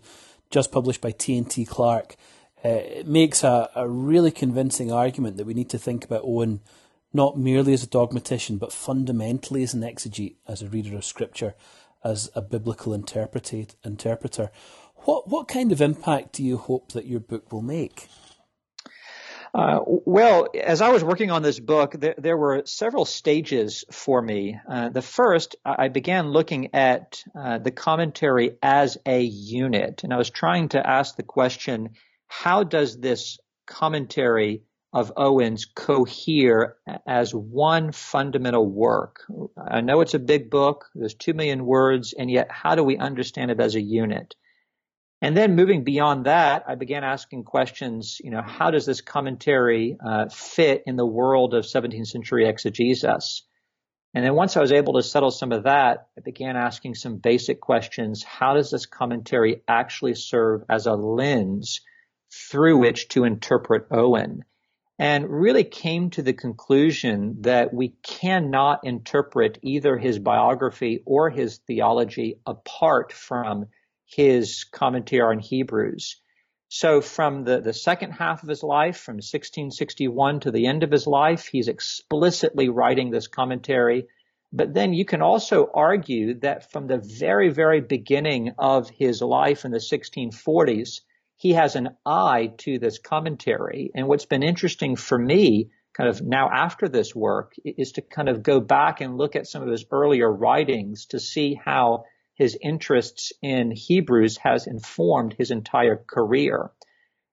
just 0.50 0.72
published 0.72 1.02
by 1.02 1.12
T&T 1.12 1.66
Clark. 1.66 2.16
Uh, 2.66 2.70
it 2.70 3.08
makes 3.08 3.44
a, 3.44 3.70
a 3.76 3.88
really 3.88 4.32
convincing 4.32 4.92
argument 4.92 5.38
that 5.38 5.46
we 5.46 5.54
need 5.54 5.70
to 5.70 5.78
think 5.78 6.06
about 6.06 6.24
Owen 6.24 6.62
not 7.14 7.38
merely 7.38 7.74
as 7.74 7.84
a 7.84 7.88
dogmatician, 7.88 8.58
but 8.58 8.74
fundamentally 8.74 9.64
as 9.64 9.74
an 9.74 9.82
exegete, 9.82 10.36
as 10.48 10.62
a 10.62 10.68
reader 10.68 10.96
of 10.96 11.06
Scripture, 11.06 11.54
as 12.04 12.32
a 12.36 12.42
biblical 12.42 12.94
interpreter. 12.94 14.52
What 15.06 15.28
what 15.28 15.48
kind 15.48 15.72
of 15.72 15.82
impact 15.82 16.34
do 16.34 16.44
you 16.44 16.58
hope 16.58 16.94
that 16.94 17.06
your 17.06 17.20
book 17.20 17.52
will 17.52 17.62
make? 17.62 18.08
Uh, 19.54 19.82
well, 19.86 20.48
as 20.60 20.82
I 20.82 20.90
was 20.90 21.04
working 21.04 21.30
on 21.30 21.44
this 21.44 21.60
book, 21.60 21.92
there, 21.92 22.16
there 22.18 22.38
were 22.38 22.64
several 22.66 23.06
stages 23.06 23.86
for 23.92 24.20
me. 24.20 24.60
Uh, 24.68 24.90
the 24.90 25.04
first, 25.04 25.56
I 25.64 25.90
began 25.90 26.32
looking 26.32 26.74
at 26.74 27.24
uh, 27.36 27.60
the 27.60 27.70
commentary 27.70 28.58
as 28.64 28.98
a 29.06 29.22
unit, 29.22 30.04
and 30.04 30.12
I 30.12 30.18
was 30.18 30.32
trying 30.32 30.70
to 30.70 30.86
ask 30.86 31.16
the 31.16 31.24
question: 31.24 31.92
How 32.28 32.64
does 32.64 33.00
this 33.00 33.38
commentary 33.66 34.64
of 34.94 35.12
Owens 35.18 35.66
cohere 35.66 36.78
as 37.08 37.34
one 37.34 37.92
fundamental 37.92 38.66
work. 38.66 39.26
I 39.58 39.82
know 39.82 40.02
it's 40.02 40.14
a 40.14 40.20
big 40.20 40.52
book, 40.52 40.86
there's 40.94 41.16
two 41.16 41.34
million 41.34 41.66
words, 41.66 42.14
and 42.14 42.30
yet 42.30 42.52
how 42.52 42.76
do 42.76 42.84
we 42.84 42.98
understand 42.98 43.50
it 43.50 43.60
as 43.60 43.74
a 43.74 43.82
unit? 43.82 44.36
And 45.20 45.36
then 45.36 45.56
moving 45.56 45.84
beyond 45.84 46.26
that, 46.26 46.66
I 46.68 46.76
began 46.76 47.04
asking 47.04 47.46
questions, 47.46 48.20
you 48.24 48.30
know, 48.30 48.42
how 48.46 48.70
does 48.70 48.86
this 48.86 49.02
commentary 49.02 49.98
uh, 50.06 50.28
fit 50.30 50.84
in 50.86 50.96
the 50.96 51.06
world 51.06 51.56
of 51.56 51.66
17th 51.66 52.08
century 52.08 52.48
exegesis? 52.48 53.48
And 54.14 54.24
then 54.24 54.36
once 54.36 54.58
I 54.58 54.62
was 54.62 54.74
able 54.74 54.94
to 54.94 55.02
settle 55.02 55.32
some 55.32 55.52
of 55.52 55.64
that, 55.64 56.08
I 56.16 56.22
began 56.22 56.56
asking 56.56 56.96
some 56.96 57.18
basic 57.18 57.60
questions. 57.60 58.22
How 58.22 58.54
does 58.54 58.70
this 58.70 58.86
commentary 58.86 59.64
actually 59.68 60.14
serve 60.14 60.66
as 60.70 60.86
a 60.86 60.94
lens 60.94 61.82
through 62.50 62.78
which 62.78 63.08
to 63.10 63.24
interpret 63.24 63.88
Owen? 63.92 64.44
and 65.00 65.30
really 65.30 65.64
came 65.64 66.10
to 66.12 66.22
the 66.22 66.34
conclusion 66.34 67.38
that 67.42 67.74
we 67.74 67.90
cannot 68.04 68.80
interpret 68.84 69.58
either 69.62 69.98
his 69.98 70.20
biography 70.20 71.02
or 71.06 71.30
his 71.30 71.58
theology 71.66 72.40
apart 72.46 73.12
from 73.12 73.66
his 74.06 74.66
commentary 74.66 75.22
on 75.22 75.40
Hebrews. 75.40 76.22
So 76.70 77.02
from 77.02 77.44
the, 77.44 77.60
the 77.60 77.74
second 77.74 78.12
half 78.12 78.44
of 78.44 78.50
his 78.50 78.64
life, 78.64 78.98
from 78.98 79.16
1661 79.16 80.42
to 80.42 80.52
the 80.52 80.68
end 80.68 80.84
of 80.84 80.92
his 80.92 81.08
life, 81.08 81.48
he's 81.48 81.68
explicitly 81.68 82.70
writing 82.70 83.10
this 83.10 83.28
commentary. 83.28 84.06
But 84.52 84.74
then 84.74 84.94
you 84.94 85.06
can 85.06 85.22
also 85.22 85.70
argue 85.74 86.40
that 86.40 86.72
from 86.72 86.88
the 86.88 87.00
very, 87.00 87.50
very 87.50 87.82
beginning 87.82 88.54
of 88.58 88.90
his 88.90 89.22
life 89.22 89.66
in 89.66 89.72
the 89.72 89.80
1640s, 89.80 91.02
he 91.44 91.52
has 91.52 91.76
an 91.76 91.90
eye 92.06 92.54
to 92.58 92.80
this 92.80 93.00
commentary. 93.00 93.92
And 93.94 94.08
what's 94.08 94.26
been 94.26 94.44
interesting 94.44 94.96
for 94.96 95.20
me, 95.20 95.72
kind 95.92 96.10
of 96.10 96.22
now 96.22 96.50
after 96.50 96.88
this 96.88 97.14
work, 97.14 97.52
is 97.66 97.92
to 97.92 98.02
kind 98.02 98.30
of 98.30 98.44
go 98.44 98.62
back 98.62 99.02
and 99.02 99.18
look 99.18 99.36
at 99.36 99.46
some 99.46 99.62
of 99.62 99.68
his 99.68 99.84
earlier 99.92 100.32
writings 100.32 101.08
to 101.08 101.20
see 101.20 101.60
how 101.62 102.06
his 102.36 102.58
interests 102.62 103.34
in 103.42 103.72
Hebrews 103.72 104.38
has 104.38 104.68
informed 104.68 105.36
his 105.38 105.52
entire 105.52 105.98
career. 106.08 106.72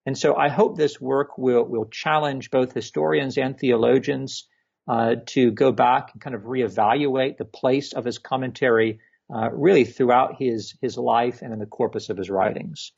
And 0.05 0.19
so 0.19 0.35
I 0.35 0.49
hope 0.49 0.77
this 0.77 1.01
work 1.01 1.39
will, 1.39 1.63
will 1.63 1.87
challenge 1.87 2.51
both 2.51 2.75
historians 2.75 3.39
and 3.39 3.57
theologians 3.57 4.49
uh, 4.89 5.17
to 5.27 5.53
go 5.53 5.71
back 5.71 6.11
and 6.15 6.21
kind 6.21 6.35
of 6.35 6.43
reevaluate 6.43 7.37
the 7.37 7.45
place 7.45 7.93
of 7.93 8.07
his 8.07 8.19
commentary 8.19 8.99
uh, 9.33 9.51
really 9.53 9.85
throughout 9.85 10.35
his, 10.37 10.75
his 10.83 10.97
life 10.99 11.43
and 11.43 11.53
in 11.53 11.61
the 11.61 11.67
corpus 11.67 12.11
of 12.11 12.17
his 12.17 12.29
writings. 12.29 12.91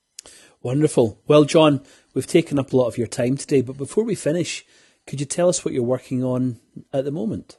Wonderful. 0.63 1.21
Well, 1.27 1.45
John, 1.45 1.83
we've 2.15 2.27
taken 2.27 2.59
up 2.59 2.73
a 2.73 2.77
lot 2.77 2.87
of 2.87 2.99
your 2.99 3.07
time 3.07 3.37
today, 3.37 3.63
but 3.63 3.77
before 3.77 4.05
we 4.05 4.15
finish, 4.15 4.65
could 5.07 5.21
you 5.21 5.27
tell 5.27 5.49
us 5.49 5.65
what 5.65 5.75
you're 5.75 5.83
working 5.83 6.23
on 6.23 6.61
at 6.93 7.05
the 7.05 7.11
moment? 7.11 7.59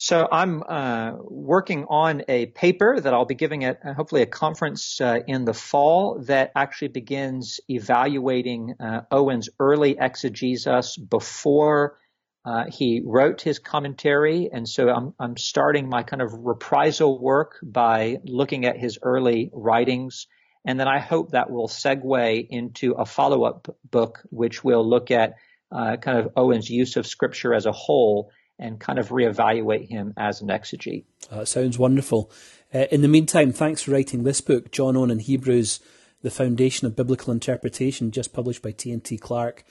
So 0.00 0.28
I'm 0.30 0.62
uh, 0.62 1.14
working 1.24 1.84
on 1.88 2.22
a 2.28 2.46
paper 2.46 3.00
that 3.00 3.12
I'll 3.12 3.24
be 3.24 3.34
giving 3.34 3.64
at 3.64 3.84
uh, 3.84 3.94
hopefully 3.94 4.22
a 4.22 4.26
conference 4.26 5.00
uh, 5.00 5.18
in 5.26 5.44
the 5.44 5.52
fall 5.52 6.20
that 6.26 6.52
actually 6.54 6.88
begins 6.88 7.58
evaluating 7.68 8.76
uh, 8.78 9.00
Owen's 9.10 9.48
early 9.58 9.96
exegesis 9.98 10.96
before 10.96 11.98
uh, 12.44 12.66
he 12.70 13.02
wrote 13.04 13.42
his 13.42 13.58
commentary, 13.58 14.48
and 14.52 14.68
so 14.68 14.88
I'm, 14.88 15.14
I'm 15.18 15.36
starting 15.36 15.88
my 15.88 16.04
kind 16.04 16.22
of 16.22 16.32
reprisal 16.32 17.20
work 17.20 17.58
by 17.60 18.18
looking 18.24 18.66
at 18.66 18.78
his 18.78 19.00
early 19.02 19.50
writings 19.52 20.28
and 20.68 20.78
then 20.78 20.86
I 20.86 20.98
hope 20.98 21.30
that 21.30 21.50
will 21.50 21.66
segue 21.66 22.46
into 22.50 22.92
a 22.92 23.06
follow 23.06 23.44
up 23.44 23.74
book, 23.90 24.20
which 24.28 24.62
will 24.62 24.86
look 24.86 25.10
at 25.10 25.36
uh, 25.72 25.96
kind 25.96 26.18
of 26.18 26.30
Owen's 26.36 26.68
use 26.68 26.98
of 26.98 27.06
scripture 27.06 27.54
as 27.54 27.64
a 27.64 27.72
whole 27.72 28.30
and 28.58 28.78
kind 28.78 28.98
of 28.98 29.08
reevaluate 29.08 29.88
him 29.88 30.12
as 30.18 30.42
an 30.42 30.48
exegete. 30.48 31.06
Uh, 31.30 31.46
sounds 31.46 31.78
wonderful. 31.78 32.30
Uh, 32.74 32.84
in 32.90 33.00
the 33.00 33.08
meantime, 33.08 33.50
thanks 33.50 33.80
for 33.80 33.92
writing 33.92 34.24
this 34.24 34.42
book, 34.42 34.70
John 34.70 34.94
Owen 34.94 35.10
in 35.10 35.20
Hebrews, 35.20 35.80
The 36.20 36.30
Foundation 36.30 36.86
of 36.86 36.94
Biblical 36.94 37.32
Interpretation, 37.32 38.10
just 38.10 38.34
published 38.34 38.60
by 38.60 38.72
T&T 38.72 39.16
Clark 39.16 39.64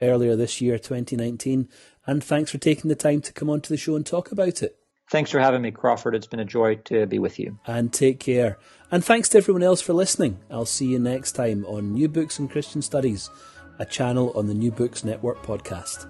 earlier 0.00 0.36
this 0.36 0.60
year, 0.60 0.78
2019. 0.78 1.68
And 2.06 2.22
thanks 2.22 2.52
for 2.52 2.58
taking 2.58 2.88
the 2.88 2.94
time 2.94 3.22
to 3.22 3.32
come 3.32 3.50
onto 3.50 3.70
the 3.70 3.76
show 3.76 3.96
and 3.96 4.06
talk 4.06 4.30
about 4.30 4.62
it. 4.62 4.78
Thanks 5.10 5.30
for 5.30 5.38
having 5.38 5.62
me, 5.62 5.70
Crawford. 5.70 6.14
It's 6.14 6.26
been 6.26 6.40
a 6.40 6.44
joy 6.44 6.76
to 6.86 7.06
be 7.06 7.18
with 7.18 7.38
you. 7.38 7.58
And 7.66 7.92
take 7.92 8.20
care. 8.20 8.58
And 8.90 9.04
thanks 9.04 9.28
to 9.30 9.38
everyone 9.38 9.62
else 9.62 9.80
for 9.80 9.92
listening. 9.92 10.40
I'll 10.50 10.66
see 10.66 10.86
you 10.86 10.98
next 10.98 11.32
time 11.32 11.64
on 11.66 11.92
New 11.92 12.08
Books 12.08 12.38
in 12.38 12.48
Christian 12.48 12.82
Studies, 12.82 13.30
a 13.78 13.84
channel 13.84 14.32
on 14.34 14.46
the 14.46 14.54
New 14.54 14.70
Books 14.70 15.04
Network 15.04 15.42
podcast. 15.44 16.08